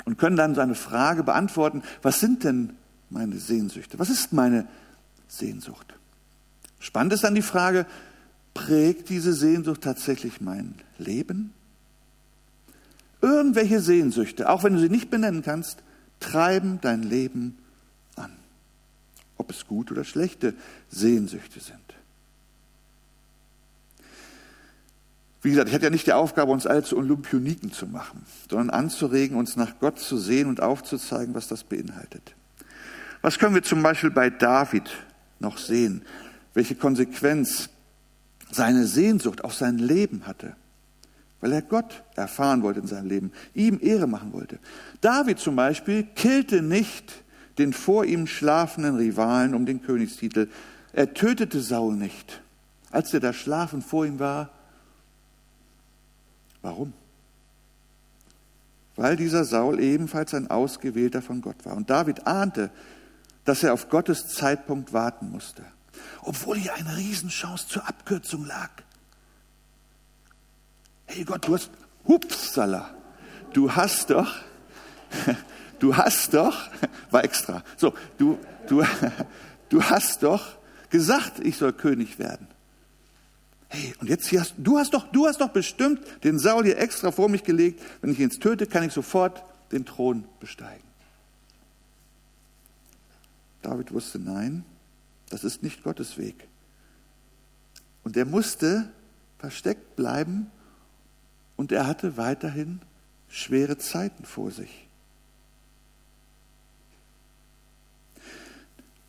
und 0.04 0.18
können 0.18 0.36
dann 0.36 0.54
so 0.54 0.60
eine 0.60 0.76
Frage 0.76 1.24
beantworten, 1.24 1.82
was 2.00 2.20
sind 2.20 2.44
denn 2.44 2.74
meine 3.10 3.38
Sehnsüchte? 3.38 3.98
Was 3.98 4.08
ist 4.08 4.32
meine 4.32 4.68
Sehnsucht? 5.26 5.94
Spannend 6.78 7.12
ist 7.12 7.24
dann 7.24 7.34
die 7.34 7.42
Frage, 7.42 7.86
prägt 8.54 9.08
diese 9.08 9.32
Sehnsucht 9.32 9.82
tatsächlich 9.82 10.40
mein 10.40 10.74
Leben? 10.98 11.52
Irgendwelche 13.22 13.80
Sehnsüchte, 13.80 14.48
auch 14.48 14.64
wenn 14.64 14.74
du 14.74 14.80
sie 14.80 14.88
nicht 14.88 15.10
benennen 15.10 15.42
kannst, 15.42 15.82
treiben 16.20 16.78
dein 16.80 17.02
Leben 17.02 17.58
an. 18.16 18.32
Ob 19.36 19.50
es 19.50 19.66
gute 19.66 19.94
oder 19.94 20.04
schlechte 20.04 20.54
Sehnsüchte 20.88 21.60
sind. 21.60 21.78
Wie 25.42 25.50
gesagt, 25.50 25.68
ich 25.68 25.74
hatte 25.74 25.84
ja 25.84 25.90
nicht 25.90 26.06
die 26.06 26.12
Aufgabe, 26.12 26.52
uns 26.52 26.66
alle 26.66 26.82
zu 26.82 26.98
Olympioniken 26.98 27.72
zu 27.72 27.86
machen, 27.86 28.26
sondern 28.50 28.70
anzuregen, 28.70 29.38
uns 29.38 29.56
nach 29.56 29.78
Gott 29.80 29.98
zu 29.98 30.18
sehen 30.18 30.48
und 30.48 30.60
aufzuzeigen, 30.60 31.34
was 31.34 31.48
das 31.48 31.64
beinhaltet. 31.64 32.34
Was 33.22 33.38
können 33.38 33.54
wir 33.54 33.62
zum 33.62 33.82
Beispiel 33.82 34.10
bei 34.10 34.28
David 34.28 34.90
noch 35.38 35.56
sehen? 35.56 36.02
Welche 36.52 36.74
Konsequenz 36.74 37.70
seine 38.50 38.86
Sehnsucht 38.86 39.44
auf 39.44 39.54
sein 39.54 39.78
Leben 39.78 40.26
hatte? 40.26 40.54
Weil 41.40 41.52
er 41.52 41.62
Gott 41.62 42.02
erfahren 42.16 42.62
wollte 42.62 42.80
in 42.80 42.86
seinem 42.86 43.08
Leben, 43.08 43.32
ihm 43.54 43.78
Ehre 43.80 44.06
machen 44.06 44.32
wollte. 44.32 44.58
David 45.00 45.38
zum 45.38 45.56
Beispiel 45.56 46.04
killte 46.14 46.62
nicht 46.62 47.22
den 47.58 47.72
vor 47.72 48.04
ihm 48.04 48.26
schlafenden 48.26 48.96
Rivalen 48.96 49.54
um 49.54 49.66
den 49.66 49.82
Königstitel. 49.82 50.48
Er 50.92 51.14
tötete 51.14 51.60
Saul 51.60 51.94
nicht, 51.94 52.42
als 52.90 53.14
er 53.14 53.20
da 53.20 53.32
schlafen 53.32 53.82
vor 53.82 54.04
ihm 54.06 54.18
war. 54.18 54.50
Warum? 56.62 56.92
Weil 58.96 59.16
dieser 59.16 59.44
Saul 59.44 59.80
ebenfalls 59.80 60.34
ein 60.34 60.50
Ausgewählter 60.50 61.22
von 61.22 61.40
Gott 61.40 61.64
war. 61.64 61.76
Und 61.76 61.88
David 61.88 62.26
ahnte, 62.26 62.70
dass 63.44 63.62
er 63.62 63.72
auf 63.72 63.88
Gottes 63.88 64.28
Zeitpunkt 64.28 64.92
warten 64.92 65.30
musste, 65.30 65.62
obwohl 66.22 66.56
hier 66.56 66.74
eine 66.74 66.96
Riesenchance 66.96 67.68
zur 67.68 67.88
Abkürzung 67.88 68.46
lag. 68.46 68.70
Hey 71.06 71.24
Gott, 71.24 71.46
du 71.46 71.54
hast, 71.54 71.70
hupsala, 72.06 72.94
du 73.52 73.74
hast 73.74 74.10
doch, 74.10 74.32
du 75.78 75.96
hast 75.96 76.34
doch, 76.34 76.56
war 77.10 77.24
extra, 77.24 77.64
so, 77.76 77.94
du, 78.18 78.38
du, 78.68 78.84
du 79.68 79.82
hast 79.82 80.22
doch 80.22 80.56
gesagt, 80.90 81.40
ich 81.40 81.56
soll 81.56 81.72
König 81.72 82.18
werden. 82.18 82.46
Hey, 83.68 83.94
und 84.00 84.08
jetzt 84.08 84.26
hier 84.26 84.40
hast, 84.40 84.54
du 84.58 84.78
hast 84.78 84.94
doch, 84.94 85.06
du 85.12 85.26
hast 85.26 85.40
doch 85.40 85.50
bestimmt 85.50 86.00
den 86.24 86.40
Saul 86.40 86.64
hier 86.64 86.78
extra 86.78 87.12
vor 87.12 87.28
mich 87.28 87.44
gelegt. 87.44 87.80
Wenn 88.00 88.10
ich 88.10 88.18
ihn 88.18 88.24
jetzt 88.24 88.42
töte, 88.42 88.66
kann 88.66 88.82
ich 88.82 88.92
sofort 88.92 89.44
den 89.70 89.86
Thron 89.86 90.24
besteigen. 90.40 90.82
David 93.62 93.92
wusste, 93.92 94.18
nein, 94.18 94.64
das 95.30 95.44
ist 95.44 95.62
nicht 95.62 95.82
Gottes 95.82 96.18
Weg. 96.18 96.46
Und 98.04 98.16
er 98.16 98.26
musste 98.26 98.90
versteckt 99.38 99.96
bleiben 99.96 100.50
und 101.56 101.72
er 101.72 101.86
hatte 101.86 102.16
weiterhin 102.16 102.80
schwere 103.28 103.78
Zeiten 103.78 104.24
vor 104.24 104.50
sich. 104.50 104.86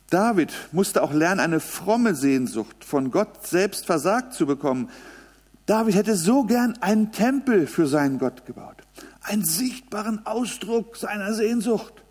David 0.08 0.52
musste 0.72 1.02
auch 1.02 1.12
lernen, 1.12 1.40
eine 1.40 1.60
fromme 1.60 2.14
Sehnsucht 2.14 2.84
von 2.84 3.10
Gott 3.10 3.46
selbst 3.46 3.86
versagt 3.86 4.34
zu 4.34 4.46
bekommen. 4.46 4.90
David 5.64 5.94
hätte 5.94 6.16
so 6.16 6.44
gern 6.44 6.76
einen 6.82 7.12
Tempel 7.12 7.66
für 7.66 7.86
seinen 7.86 8.18
Gott 8.18 8.44
gebaut, 8.44 8.76
einen 9.22 9.44
sichtbaren 9.44 10.26
Ausdruck 10.26 10.96
seiner 10.96 11.34
Sehnsucht 11.34 12.02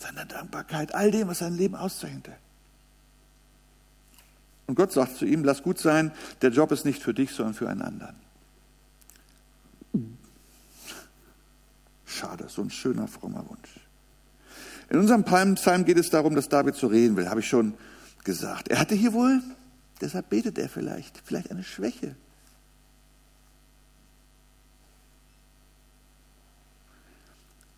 seiner 0.00 0.24
Dankbarkeit, 0.24 0.94
all 0.94 1.10
dem, 1.10 1.28
was 1.28 1.38
sein 1.38 1.54
Leben 1.54 1.74
auszeichnete. 1.74 2.32
Und 4.70 4.76
Gott 4.76 4.92
sagt 4.92 5.16
zu 5.16 5.24
ihm, 5.24 5.42
lass 5.42 5.64
gut 5.64 5.80
sein, 5.80 6.12
der 6.42 6.50
Job 6.50 6.70
ist 6.70 6.84
nicht 6.84 7.02
für 7.02 7.12
dich, 7.12 7.32
sondern 7.32 7.54
für 7.54 7.68
einen 7.68 7.82
anderen. 7.82 8.14
Schade, 12.06 12.44
so 12.48 12.62
ein 12.62 12.70
schöner, 12.70 13.08
frommer 13.08 13.44
Wunsch. 13.48 13.80
In 14.88 15.00
unserem 15.00 15.24
Psalm 15.24 15.84
geht 15.84 15.98
es 15.98 16.10
darum, 16.10 16.36
dass 16.36 16.48
David 16.48 16.76
zu 16.76 16.86
reden 16.86 17.16
will, 17.16 17.28
habe 17.28 17.40
ich 17.40 17.48
schon 17.48 17.74
gesagt. 18.22 18.68
Er 18.68 18.78
hatte 18.78 18.94
hier 18.94 19.12
wohl, 19.12 19.42
deshalb 20.00 20.28
betet 20.28 20.56
er 20.56 20.68
vielleicht, 20.68 21.20
vielleicht 21.24 21.50
eine 21.50 21.64
Schwäche. 21.64 22.14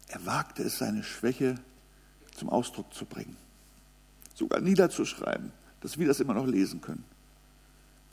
Er 0.09 0.27
wagte 0.27 0.63
es, 0.65 0.77
seine 0.77 1.05
Schwäche 1.05 1.55
zum 2.37 2.51
Ausdruck 2.51 2.93
zu 2.93 3.07
bringen. 3.07 3.39
sogar 4.35 4.61
niederzuschreiben, 4.61 5.53
dass 5.83 5.99
wir 5.99 6.07
das 6.07 6.21
immer 6.21 6.35
noch 6.35 6.47
lesen 6.47 6.81
können. 6.81 7.05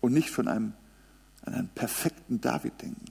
Und 0.02 0.14
nicht 0.14 0.30
von 0.30 0.48
einem, 0.48 0.74
an 1.46 1.54
einen 1.54 1.70
perfekten 1.70 2.42
David 2.42 2.82
denken. 2.82 3.06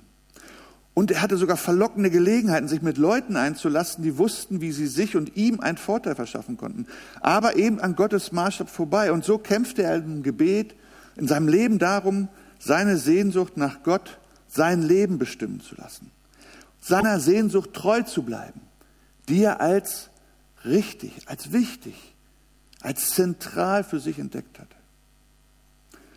Und 0.95 1.13
er 1.13 1.23
hatte 1.23 1.37
sogar 1.37 1.57
verlockende 1.57 2.11
Gelegenheiten, 2.11 2.67
sich 2.67 2.83
mit 2.83 2.99
Leuten 2.99 3.37
einzulassen, 3.37 4.03
die 4.03 4.19
wussten, 4.19 4.61
wie 4.61 4.73
sie 4.73 4.89
sich 4.89 5.15
und 5.15 5.37
ihm 5.37 5.61
einen 5.61 5.79
Vorteil 5.79 6.17
verschaffen 6.17 6.57
konnten. 6.57 6.87
Aber 7.21 7.55
eben 7.55 7.79
an 7.79 7.95
Gottes 7.95 8.33
Maßstab 8.33 8.69
vorbei. 8.69 9.13
Und 9.13 9.25
so 9.25 9.39
kämpfte 9.39 9.85
er 9.85 9.95
im 9.95 10.25
Gebet, 10.25 10.75
in 11.15 11.29
seinem 11.29 11.47
Leben 11.47 11.79
darum, 11.79 12.29
seine 12.59 12.97
Sehnsucht 12.97 13.57
nach 13.57 13.85
Gott, 13.85 14.19
sein 14.49 14.83
Leben 14.83 15.19
bestimmen 15.19 15.61
zu 15.61 15.77
lassen. 15.77 16.11
Seiner 16.81 17.21
Sehnsucht 17.21 17.75
treu 17.75 18.03
zu 18.03 18.25
bleiben, 18.25 18.61
die 19.29 19.43
er 19.45 19.61
als 19.61 20.11
richtig, 20.65 21.13
als 21.27 21.53
wichtig, 21.53 21.95
als 22.81 23.11
zentral 23.11 23.85
für 23.85 24.01
sich 24.01 24.19
entdeckt 24.19 24.59
hatte. 24.59 24.77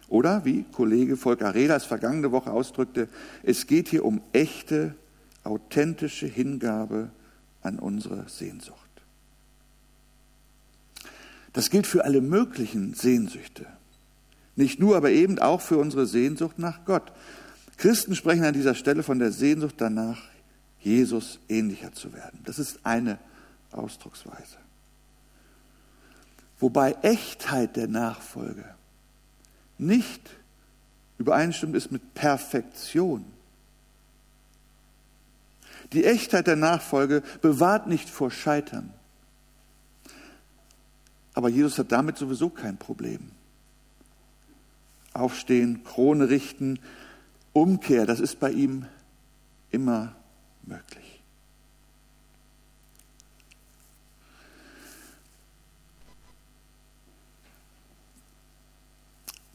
Oder 0.08 0.43
wie 0.43 0.63
Kollege 0.63 1.15
Volker 1.15 1.56
Rehlers 1.56 1.86
vergangene 1.86 2.32
Woche 2.32 2.52
ausdrückte, 2.52 3.08
es 3.43 3.65
geht 3.65 3.88
hier 3.88 4.04
um 4.04 4.21
echte, 4.34 4.95
authentische 5.43 6.28
Hingabe 6.28 7.12
an 7.62 7.80
unsere 7.80 8.28
Sehnsucht. 8.28 8.78
Das 11.54 11.69
gilt 11.69 11.88
für 11.88 12.06
alle 12.06 12.21
möglichen 12.21 12.93
Sehnsüchte. 12.93 13.65
Nicht 14.56 14.80
nur, 14.80 14.95
aber 14.97 15.12
eben 15.12 15.39
auch 15.39 15.62
für 15.62 15.78
unsere 15.78 16.06
Sehnsucht 16.06 16.60
nach 16.60 16.86
Gott. 16.86 17.12
Christen 17.78 18.15
sprechen 18.15 18.43
an 18.43 18.54
dieser 18.54 18.76
Stelle 18.76 19.04
von 19.04 19.19
der 19.19 19.32
Sehnsucht 19.32 19.76
danach, 19.78 20.21
Jesus 20.80 21.39
ähnlicher 21.47 21.93
zu 21.93 22.13
werden. 22.13 22.39
Das 22.45 22.60
ist 22.60 22.80
eine 22.84 23.17
Ausdrucksweise. 23.71 24.61
Wobei 26.62 26.95
Echtheit 27.02 27.76
der 27.76 27.88
Nachfolge 27.88 28.63
nicht 29.78 30.21
übereinstimmt 31.17 31.76
ist 31.76 31.91
mit 31.91 32.13
Perfektion. 32.13 33.26
Die 35.91 36.06
Echtheit 36.06 36.47
der 36.47 36.56
Nachfolge 36.56 37.24
bewahrt 37.41 37.88
nicht 37.88 38.10
vor 38.10 38.32
Scheitern. 38.32 38.93
Aber 41.34 41.50
Jesus 41.50 41.80
hat 41.80 41.91
damit 41.91 42.17
sowieso 42.17 42.50
kein 42.50 42.78
Problem. 42.78 43.32
Aufstehen, 45.13 45.84
Krone 45.84 46.30
richten, 46.30 46.80
Umkehr, 47.54 48.06
das 48.06 48.19
ist 48.19 48.39
bei 48.39 48.52
ihm 48.52 48.86
immer 49.71 50.15
möglich. 50.63 51.11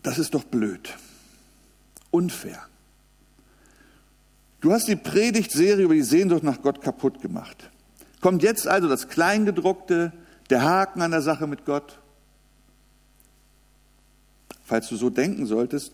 Das 0.06 0.20
ist 0.20 0.34
doch 0.34 0.44
blöd. 0.44 0.94
Unfair. 2.12 2.64
Du 4.60 4.72
hast 4.72 4.86
die 4.86 4.94
Predigtserie 4.94 5.82
über 5.82 5.94
die 5.94 6.02
Sehnsucht 6.02 6.44
nach 6.44 6.62
Gott 6.62 6.80
kaputt 6.80 7.20
gemacht. 7.20 7.70
Kommt 8.20 8.44
jetzt 8.44 8.68
also 8.68 8.88
das 8.88 9.08
Kleingedruckte, 9.08 10.12
der 10.48 10.62
Haken 10.62 11.02
an 11.02 11.10
der 11.10 11.22
Sache 11.22 11.48
mit 11.48 11.64
Gott? 11.64 11.98
Falls 14.64 14.88
du 14.88 14.94
so 14.94 15.10
denken 15.10 15.44
solltest, 15.44 15.90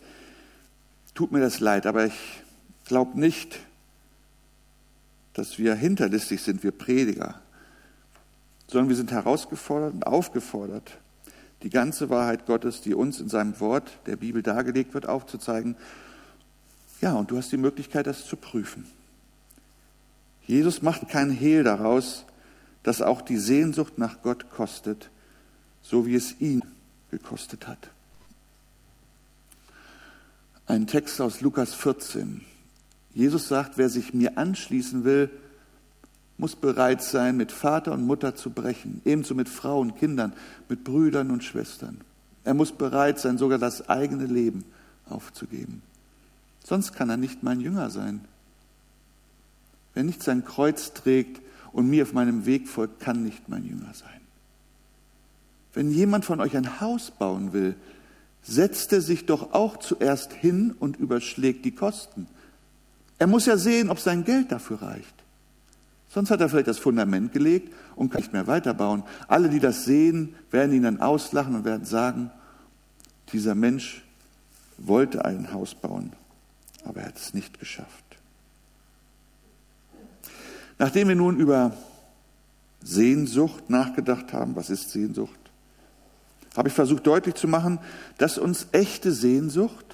tut 1.14 1.33
mir 1.33 1.40
das 1.40 1.61
leid, 1.61 1.87
aber 1.87 2.05
ich 2.05 2.42
glaube 2.85 3.18
nicht, 3.18 3.61
dass 5.33 5.57
wir 5.59 5.75
hinterlistig 5.75 6.42
sind, 6.42 6.62
wir 6.62 6.72
Prediger, 6.72 7.40
sondern 8.66 8.90
wir 8.90 8.96
sind 8.96 9.11
herausgefordert 9.11 9.94
und 9.94 10.07
aufgefordert, 10.07 10.98
die 11.62 11.70
ganze 11.70 12.11
Wahrheit 12.11 12.46
Gottes, 12.46 12.81
die 12.81 12.94
uns 12.94 13.20
in 13.20 13.29
seinem 13.29 13.59
Wort 13.61 13.98
der 14.07 14.16
Bibel 14.16 14.42
dargelegt 14.42 14.94
wird, 14.94 15.09
aufzuzeigen. 15.09 15.77
Ja, 17.01 17.14
und 17.14 17.31
du 17.31 17.37
hast 17.37 17.53
die 17.53 17.57
Möglichkeit, 17.57 18.07
das 18.07 18.27
zu 18.27 18.37
prüfen. 18.37 18.87
Jesus 20.46 20.83
macht 20.83 21.09
keinen 21.09 21.31
Hehl 21.31 21.64
daraus, 21.64 22.25
dass 22.83 23.01
auch 23.01 23.22
die 23.22 23.38
Sehnsucht 23.38 23.98
nach 23.98 24.22
Gott 24.22 24.51
kostet, 24.51 25.11
so 25.83 26.07
wie 26.07 26.14
es 26.14 26.40
ihn 26.40 26.62
gekostet 27.11 27.68
hat. 27.68 27.90
Ein 30.66 30.87
Text 30.87 31.20
aus 31.20 31.40
Lukas 31.40 31.75
14. 31.75 32.42
Jesus 33.14 33.48
sagt, 33.48 33.79
wer 33.79 33.88
sich 33.88 34.14
mir 34.14 34.38
anschließen 34.38 35.05
will, 35.05 35.31
muss 36.42 36.57
bereit 36.57 37.05
sein, 37.05 37.37
mit 37.37 37.52
Vater 37.52 37.92
und 37.92 38.05
Mutter 38.05 38.35
zu 38.35 38.50
brechen, 38.50 39.00
ebenso 39.05 39.33
mit 39.33 39.48
Frauen, 39.48 39.94
Kindern, 39.94 40.33
mit 40.68 40.83
Brüdern 40.83 41.31
und 41.31 41.44
Schwestern. 41.44 42.00
Er 42.42 42.52
muss 42.52 42.72
bereit 42.72 43.20
sein, 43.20 43.38
sogar 43.38 43.59
das 43.59 43.88
eigene 43.88 44.26
Leben 44.26 44.64
aufzugeben. 45.09 45.83
Sonst 46.64 46.94
kann 46.94 47.11
er 47.11 47.16
nicht 47.16 47.44
mein 47.44 47.61
Jünger 47.61 47.90
sein. 47.90 48.24
Wer 49.94 50.02
nicht 50.02 50.20
sein 50.20 50.44
Kreuz 50.44 50.92
trägt 50.92 51.40
und 51.70 51.88
mir 51.88 52.02
auf 52.02 52.12
meinem 52.12 52.44
Weg 52.44 52.68
folgt, 52.68 52.98
kann 52.98 53.22
nicht 53.22 53.48
mein 53.48 53.64
Jünger 53.64 53.94
sein. 53.94 54.20
Wenn 55.74 55.92
jemand 55.92 56.24
von 56.24 56.40
euch 56.40 56.57
ein 56.57 56.81
Haus 56.81 57.12
bauen 57.12 57.52
will, 57.52 57.76
setzt 58.42 58.92
er 58.92 59.00
sich 59.00 59.26
doch 59.26 59.52
auch 59.52 59.76
zuerst 59.76 60.33
hin 60.33 60.74
und 60.76 60.96
überschlägt 60.96 61.64
die 61.64 61.76
Kosten. 61.76 62.26
Er 63.20 63.28
muss 63.28 63.46
ja 63.46 63.57
sehen, 63.57 63.90
ob 63.90 64.00
sein 64.00 64.24
Geld 64.24 64.50
dafür 64.50 64.83
reicht. 64.83 65.21
Sonst 66.12 66.31
hat 66.31 66.42
er 66.42 66.51
vielleicht 66.51 66.68
das 66.68 66.79
Fundament 66.79 67.33
gelegt 67.33 67.72
und 67.96 68.11
kann 68.11 68.20
nicht 68.20 68.35
mehr 68.35 68.46
weiterbauen. 68.46 69.03
Alle, 69.29 69.48
die 69.48 69.61
das 69.61 69.87
sehen, 69.87 70.35
werden 70.51 70.75
ihn 70.75 70.83
dann 70.83 71.01
auslachen 71.01 71.55
und 71.55 71.64
werden 71.64 71.87
sagen, 71.87 72.31
dieser 73.33 73.55
Mensch 73.55 74.05
wollte 74.77 75.25
ein 75.25 75.55
Haus 75.55 75.75
bauen, 75.75 76.12
aber 76.85 77.01
er 77.01 77.07
hat 77.07 77.16
es 77.16 77.33
nicht 77.33 77.59
geschafft. 77.59 78.05
Nachdem 80.79 81.09
wir 81.09 81.14
nun 81.14 81.38
über 81.38 81.75
Sehnsucht 82.83 83.70
nachgedacht 83.70 84.35
haben, 84.35 84.55
was 84.55 84.68
ist 84.68 84.90
Sehnsucht, 84.90 85.38
habe 86.59 86.68
ich 86.68 86.75
versucht 86.75 87.07
deutlich 87.07 87.37
zu 87.37 87.48
machen, 87.48 87.79
dass 88.18 88.37
uns 88.37 88.66
echte 88.72 89.12
Sehnsucht 89.12 89.87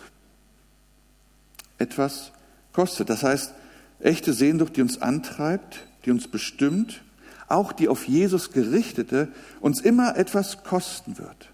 etwas 1.79 2.33
kostet. 2.73 3.09
Das 3.09 3.23
heißt, 3.23 3.55
echte 4.01 4.33
Sehnsucht, 4.33 4.77
die 4.77 4.83
uns 4.83 5.01
antreibt, 5.01 5.88
die 6.05 6.11
uns 6.11 6.29
bestimmt, 6.29 7.03
auch 7.49 7.73
die 7.73 7.89
auf 7.89 8.07
Jesus 8.07 8.53
gerichtete, 8.53 9.29
uns 9.61 9.81
immer 9.81 10.17
etwas 10.17 10.63
kosten 10.65 11.19
wird. 11.19 11.51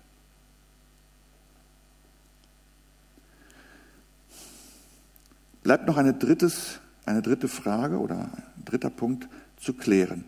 Bleibt 5.62 5.86
noch 5.86 5.96
eine, 5.96 6.12
drittes, 6.12 6.80
eine 7.06 7.22
dritte 7.22 7.48
Frage 7.48 7.98
oder 7.98 8.30
ein 8.56 8.64
dritter 8.64 8.90
Punkt 8.90 9.28
zu 9.56 9.72
klären. 9.72 10.24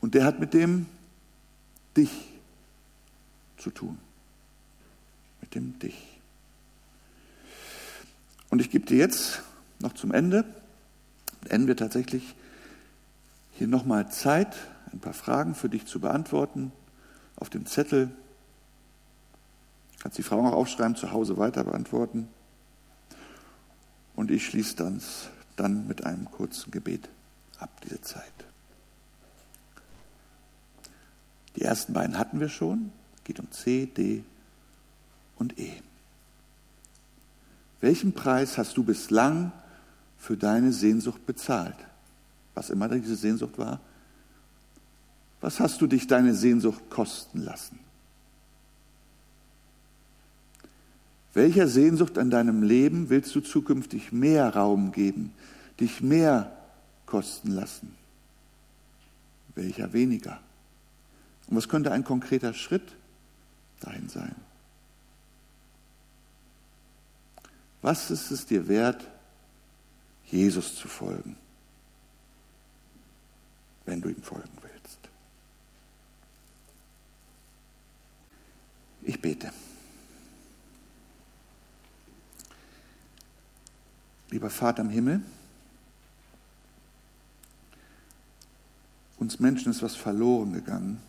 Und 0.00 0.14
der 0.14 0.24
hat 0.24 0.40
mit 0.40 0.52
dem 0.52 0.86
Dich 1.96 2.10
zu 3.56 3.70
tun. 3.70 3.98
Mit 5.40 5.54
dem 5.54 5.78
Dich. 5.78 6.20
Und 8.50 8.60
ich 8.60 8.70
gebe 8.70 8.84
dir 8.84 8.98
jetzt 8.98 9.42
noch 9.80 9.94
zum 9.94 10.12
Ende, 10.12 10.44
enden 11.48 11.66
wir 11.66 11.76
tatsächlich 11.76 12.34
hier 13.54 13.68
nochmal 13.68 14.10
Zeit, 14.10 14.56
ein 14.92 15.00
paar 15.00 15.12
Fragen 15.12 15.54
für 15.54 15.68
dich 15.68 15.86
zu 15.86 16.00
beantworten. 16.00 16.72
Auf 17.36 17.50
dem 17.50 17.66
Zettel 17.66 18.10
kannst 20.00 20.18
die 20.18 20.22
Frau 20.22 20.40
auch 20.46 20.52
aufschreiben, 20.52 20.96
zu 20.96 21.12
Hause 21.12 21.36
weiter 21.38 21.64
beantworten. 21.64 22.28
Und 24.16 24.30
ich 24.30 24.46
schließe 24.46 24.76
dann, 24.76 25.00
dann 25.56 25.86
mit 25.86 26.04
einem 26.04 26.30
kurzen 26.30 26.70
Gebet 26.70 27.08
ab, 27.58 27.70
diese 27.84 28.00
Zeit. 28.00 28.32
Die 31.56 31.62
ersten 31.62 31.92
beiden 31.92 32.18
hatten 32.18 32.40
wir 32.40 32.48
schon, 32.48 32.92
geht 33.22 33.38
um 33.38 33.50
C, 33.50 33.86
D 33.86 34.24
und 35.36 35.58
E. 35.58 35.72
Welchen 37.80 38.12
Preis 38.12 38.58
hast 38.58 38.76
du 38.76 38.82
bislang 38.82 39.52
für 40.18 40.36
deine 40.36 40.72
Sehnsucht 40.72 41.26
bezahlt? 41.26 41.76
Was 42.54 42.70
immer 42.70 42.88
diese 42.88 43.16
Sehnsucht 43.16 43.58
war. 43.58 43.80
Was 45.40 45.60
hast 45.60 45.80
du 45.80 45.86
dich 45.86 46.06
deine 46.06 46.34
Sehnsucht 46.34 46.88
kosten 46.88 47.42
lassen? 47.42 47.78
Welcher 51.34 51.66
Sehnsucht 51.66 52.16
an 52.16 52.30
deinem 52.30 52.62
Leben 52.62 53.10
willst 53.10 53.34
du 53.34 53.40
zukünftig 53.40 54.12
mehr 54.12 54.54
Raum 54.54 54.92
geben, 54.92 55.32
dich 55.80 56.00
mehr 56.00 56.56
kosten 57.06 57.50
lassen? 57.50 57.94
Welcher 59.56 59.92
weniger? 59.92 60.40
Und 61.48 61.56
was 61.56 61.68
könnte 61.68 61.92
ein 61.92 62.04
konkreter 62.04 62.54
Schritt 62.54 62.94
dahin 63.80 64.08
sein? 64.08 64.34
Was 67.82 68.10
ist 68.10 68.30
es 68.30 68.46
dir 68.46 68.66
wert, 68.68 69.06
Jesus 70.24 70.76
zu 70.76 70.88
folgen? 70.88 71.36
Wenn 73.84 74.00
du 74.00 74.08
ihm 74.08 74.22
folgen 74.22 74.56
willst. 74.62 74.98
Ich 79.02 79.20
bete. 79.20 79.52
Lieber 84.30 84.50
Vater 84.50 84.82
im 84.82 84.88
Himmel, 84.88 85.22
uns 89.18 89.38
Menschen 89.38 89.70
ist 89.70 89.82
was 89.82 89.94
verloren 89.94 90.52
gegangen, 90.52 91.00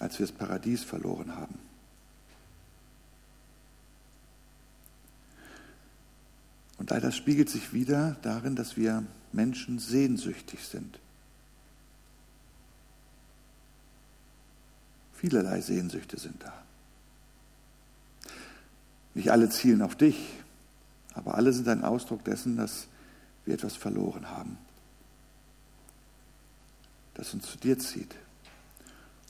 als 0.00 0.18
wir 0.18 0.26
das 0.26 0.34
Paradies 0.34 0.82
verloren 0.82 1.36
haben. 1.36 1.58
Und 6.78 6.90
all 6.90 7.00
das 7.00 7.14
spiegelt 7.14 7.48
sich 7.48 7.72
wieder 7.72 8.16
darin, 8.22 8.56
dass 8.56 8.76
wir 8.76 9.04
Menschen 9.32 9.78
sehnsüchtig 9.78 10.60
sind. 10.64 10.98
Vielerlei 15.14 15.60
Sehnsüchte 15.60 16.18
sind 16.18 16.42
da. 16.42 16.52
Nicht 19.14 19.30
alle 19.30 19.48
zielen 19.50 19.82
auf 19.82 19.94
dich, 19.94 20.16
aber 21.14 21.34
alle 21.34 21.52
sind 21.52 21.68
ein 21.68 21.84
Ausdruck 21.84 22.24
dessen, 22.24 22.56
dass 22.56 22.88
wir 23.44 23.54
etwas 23.54 23.76
verloren 23.76 24.30
haben, 24.30 24.58
das 27.14 27.34
uns 27.34 27.46
zu 27.46 27.58
dir 27.58 27.78
zieht. 27.78 28.14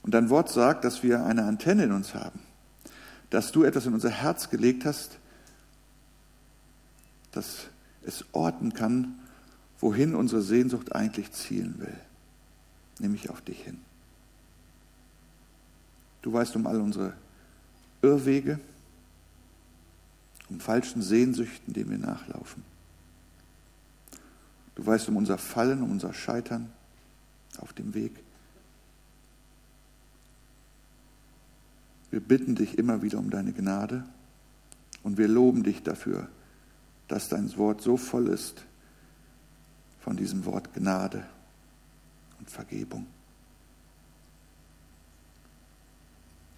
Und 0.03 0.13
dein 0.13 0.29
Wort 0.29 0.49
sagt, 0.49 0.83
dass 0.83 1.03
wir 1.03 1.25
eine 1.25 1.43
Antenne 1.43 1.85
in 1.85 1.91
uns 1.91 2.13
haben, 2.13 2.39
dass 3.29 3.51
du 3.51 3.63
etwas 3.63 3.85
in 3.85 3.93
unser 3.93 4.09
Herz 4.09 4.49
gelegt 4.49 4.85
hast, 4.85 5.17
dass 7.31 7.67
es 8.03 8.25
orten 8.31 8.73
kann, 8.73 9.19
wohin 9.83 10.15
unsere 10.15 10.41
Sehnsucht 10.41 10.95
eigentlich 10.95 11.33
zielen 11.33 11.77
will, 11.77 11.97
nämlich 12.99 13.29
auf 13.29 13.41
dich 13.41 13.59
hin. 13.59 13.81
Du 16.21 16.31
weißt 16.31 16.55
um 16.55 16.65
all 16.67 16.79
unsere 16.79 17.11
Irrwege, 18.01 18.61
um 20.49 20.61
falschen 20.61 21.01
Sehnsüchten, 21.01 21.73
denen 21.73 21.91
wir 21.91 21.97
nachlaufen. 21.97 22.63
Du 24.75 24.85
weißt 24.85 25.09
um 25.09 25.17
unser 25.17 25.37
Fallen, 25.37 25.83
um 25.83 25.91
unser 25.91 26.13
Scheitern 26.13 26.71
auf 27.57 27.73
dem 27.73 27.93
Weg. 27.93 28.13
Wir 32.09 32.21
bitten 32.21 32.55
dich 32.55 32.77
immer 32.77 33.01
wieder 33.01 33.19
um 33.19 33.29
deine 33.29 33.51
Gnade 33.51 34.05
und 35.03 35.17
wir 35.17 35.27
loben 35.27 35.63
dich 35.63 35.83
dafür, 35.83 36.29
dass 37.09 37.27
dein 37.27 37.55
Wort 37.57 37.81
so 37.81 37.97
voll 37.97 38.29
ist 38.29 38.63
von 40.03 40.17
diesem 40.17 40.45
Wort 40.45 40.73
Gnade 40.73 41.23
und 42.39 42.49
Vergebung. 42.49 43.07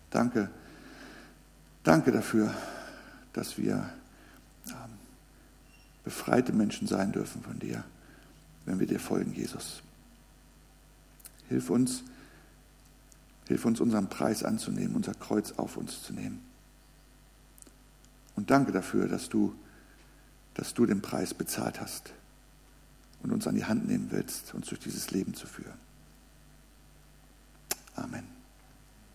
Danke, 0.10 0.50
danke 1.84 2.12
dafür, 2.12 2.54
dass 3.34 3.58
wir 3.58 3.90
ähm, 4.68 4.74
befreite 6.04 6.54
Menschen 6.54 6.88
sein 6.88 7.12
dürfen 7.12 7.44
von 7.44 7.60
dir, 7.60 7.84
wenn 8.66 8.80
wir 8.80 8.88
dir 8.88 9.00
folgen, 9.00 9.34
Jesus. 9.34 9.84
Hilf 11.50 11.70
uns, 11.70 12.04
hilf 13.48 13.64
uns, 13.66 13.80
unseren 13.80 14.10
Preis 14.10 14.44
anzunehmen, 14.44 14.96
unser 14.96 15.14
Kreuz 15.14 15.52
auf 15.54 15.78
uns 15.78 16.02
zu 16.02 16.14
nehmen. 16.14 16.42
Und 18.36 18.50
danke 18.50 18.72
dafür, 18.72 19.08
dass 19.08 19.30
du 19.30 19.56
dass 20.56 20.74
du 20.74 20.86
den 20.86 21.02
Preis 21.02 21.34
bezahlt 21.34 21.80
hast 21.80 22.14
und 23.26 23.32
uns 23.32 23.48
an 23.48 23.56
die 23.56 23.66
Hand 23.66 23.88
nehmen 23.88 24.12
willst, 24.12 24.54
uns 24.54 24.68
durch 24.68 24.80
dieses 24.80 25.10
Leben 25.10 25.34
zu 25.34 25.48
führen. 25.48 25.80
Amen. 27.96 28.35